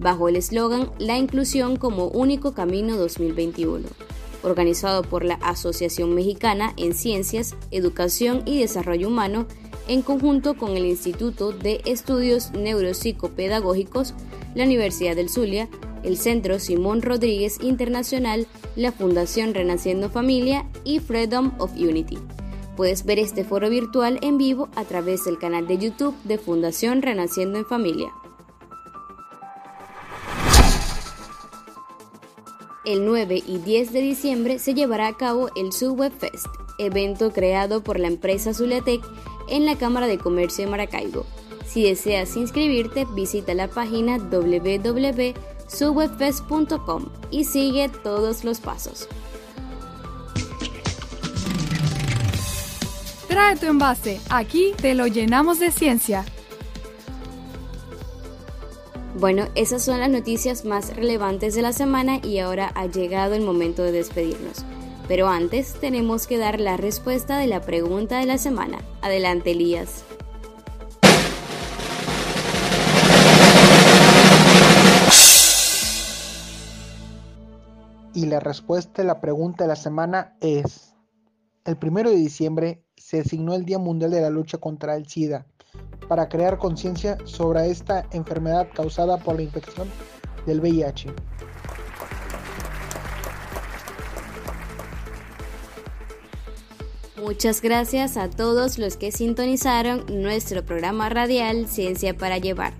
bajo 0.00 0.28
el 0.28 0.36
eslogan 0.36 0.90
La 0.98 1.18
Inclusión 1.18 1.76
como 1.76 2.06
Único 2.06 2.52
Camino 2.54 2.96
2021, 2.96 3.86
organizado 4.42 5.02
por 5.02 5.24
la 5.24 5.34
Asociación 5.34 6.14
Mexicana 6.14 6.72
en 6.76 6.94
Ciencias, 6.94 7.54
Educación 7.70 8.42
y 8.46 8.58
Desarrollo 8.58 9.08
Humano 9.08 9.46
en 9.86 10.02
conjunto 10.02 10.56
con 10.56 10.76
el 10.76 10.86
Instituto 10.86 11.52
de 11.52 11.82
Estudios 11.84 12.52
Neuropsicopedagógicos, 12.52 14.14
la 14.54 14.64
Universidad 14.64 15.16
del 15.16 15.28
Zulia, 15.28 15.68
el 16.02 16.16
Centro 16.16 16.58
Simón 16.58 17.02
Rodríguez 17.02 17.58
Internacional, 17.60 18.46
la 18.76 18.92
Fundación 18.92 19.52
Renaciendo 19.52 20.08
Familia 20.08 20.66
y 20.84 21.00
Freedom 21.00 21.52
of 21.58 21.72
Unity. 21.72 22.18
Puedes 22.76 23.04
ver 23.04 23.18
este 23.18 23.44
foro 23.44 23.68
virtual 23.68 24.18
en 24.22 24.38
vivo 24.38 24.70
a 24.74 24.84
través 24.84 25.24
del 25.24 25.38
canal 25.38 25.66
de 25.66 25.76
YouTube 25.76 26.14
de 26.24 26.38
Fundación 26.38 27.02
Renaciendo 27.02 27.58
en 27.58 27.66
Familia. 27.66 28.10
El 32.84 33.04
9 33.04 33.42
y 33.46 33.58
10 33.58 33.92
de 33.92 34.00
diciembre 34.00 34.58
se 34.58 34.74
llevará 34.74 35.08
a 35.08 35.16
cabo 35.16 35.50
el 35.56 35.72
Subweb 35.72 36.12
Fest, 36.12 36.46
evento 36.78 37.32
creado 37.32 37.82
por 37.82 38.00
la 38.00 38.08
empresa 38.08 38.54
Zuliatec 38.54 39.02
en 39.48 39.66
la 39.66 39.76
Cámara 39.76 40.06
de 40.06 40.18
Comercio 40.18 40.64
de 40.64 40.70
Maracaibo. 40.70 41.26
Si 41.66 41.82
deseas 41.82 42.36
inscribirte, 42.36 43.06
visita 43.14 43.54
la 43.54 43.68
página 43.68 44.18
www 44.18 45.34
subwebfest.com 45.70 47.06
y 47.30 47.44
sigue 47.44 47.88
todos 47.88 48.44
los 48.44 48.60
pasos. 48.60 49.08
Trae 53.28 53.56
tu 53.56 53.66
envase, 53.66 54.20
aquí 54.28 54.72
te 54.80 54.94
lo 54.94 55.06
llenamos 55.06 55.60
de 55.60 55.70
ciencia. 55.70 56.24
Bueno, 59.18 59.48
esas 59.56 59.82
son 59.82 59.98
las 59.98 60.08
noticias 60.08 60.64
más 60.64 60.94
relevantes 60.94 61.54
de 61.54 61.62
la 61.62 61.72
semana 61.72 62.20
y 62.22 62.38
ahora 62.38 62.70
ha 62.76 62.86
llegado 62.86 63.34
el 63.34 63.42
momento 63.42 63.82
de 63.82 63.90
despedirnos. 63.90 64.64
Pero 65.08 65.26
antes 65.26 65.74
tenemos 65.74 66.28
que 66.28 66.38
dar 66.38 66.60
la 66.60 66.76
respuesta 66.76 67.36
de 67.38 67.48
la 67.48 67.60
pregunta 67.60 68.20
de 68.20 68.26
la 68.26 68.38
semana. 68.38 68.78
Adelante, 69.02 69.50
Elías. 69.50 70.04
Y 78.14 78.26
la 78.26 78.38
respuesta 78.38 79.02
a 79.02 79.04
la 79.04 79.20
pregunta 79.20 79.64
de 79.64 79.68
la 79.68 79.76
semana 79.76 80.36
es, 80.40 80.94
el 81.64 81.76
primero 81.76 82.10
de 82.10 82.16
diciembre 82.16 82.84
se 82.96 83.20
asignó 83.20 83.54
el 83.54 83.64
Día 83.64 83.80
Mundial 83.80 84.12
de 84.12 84.20
la 84.20 84.30
Lucha 84.30 84.58
contra 84.58 84.94
el 84.94 85.08
SIDA 85.08 85.46
para 86.10 86.28
crear 86.28 86.58
conciencia 86.58 87.18
sobre 87.24 87.70
esta 87.70 88.04
enfermedad 88.10 88.66
causada 88.74 89.16
por 89.16 89.36
la 89.36 89.42
infección 89.42 89.88
del 90.44 90.58
VIH. 90.58 91.14
Muchas 97.16 97.62
gracias 97.62 98.16
a 98.16 98.28
todos 98.28 98.76
los 98.76 98.96
que 98.96 99.12
sintonizaron 99.12 100.04
nuestro 100.08 100.64
programa 100.64 101.08
radial 101.10 101.68
Ciencia 101.68 102.16
para 102.16 102.38
Llevar. 102.38 102.74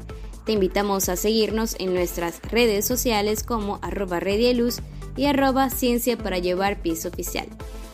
Te 0.44 0.50
invitamos 0.50 1.08
a 1.08 1.14
seguirnos 1.14 1.76
en 1.78 1.94
nuestras 1.94 2.42
redes 2.50 2.84
sociales 2.84 3.44
como 3.44 3.78
arroba 3.80 4.18
y 5.16 5.26
arroba 5.26 5.70
ciencia 5.70 6.16
para 6.16 6.38
llevar 6.38 6.82
piso 6.82 7.08
oficial. 7.08 7.46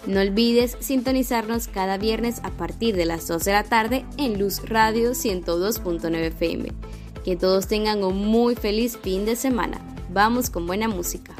No 0.06 0.20
olvides 0.20 0.76
sintonizarnos 0.80 1.66
cada 1.68 1.98
viernes 1.98 2.40
a 2.44 2.50
partir 2.50 2.96
de 2.96 3.06
las 3.06 3.26
2 3.26 3.44
de 3.44 3.52
la 3.52 3.64
tarde 3.64 4.04
en 4.18 4.38
Luz 4.38 4.68
Radio 4.68 5.10
102.9 5.10 6.14
FM. 6.26 6.72
Que 7.24 7.34
todos 7.34 7.66
tengan 7.66 8.04
un 8.04 8.24
muy 8.26 8.54
feliz 8.54 8.96
fin 9.02 9.24
de 9.24 9.34
semana. 9.34 9.80
Vamos 10.12 10.48
con 10.48 10.66
buena 10.66 10.86
música. 10.86 11.34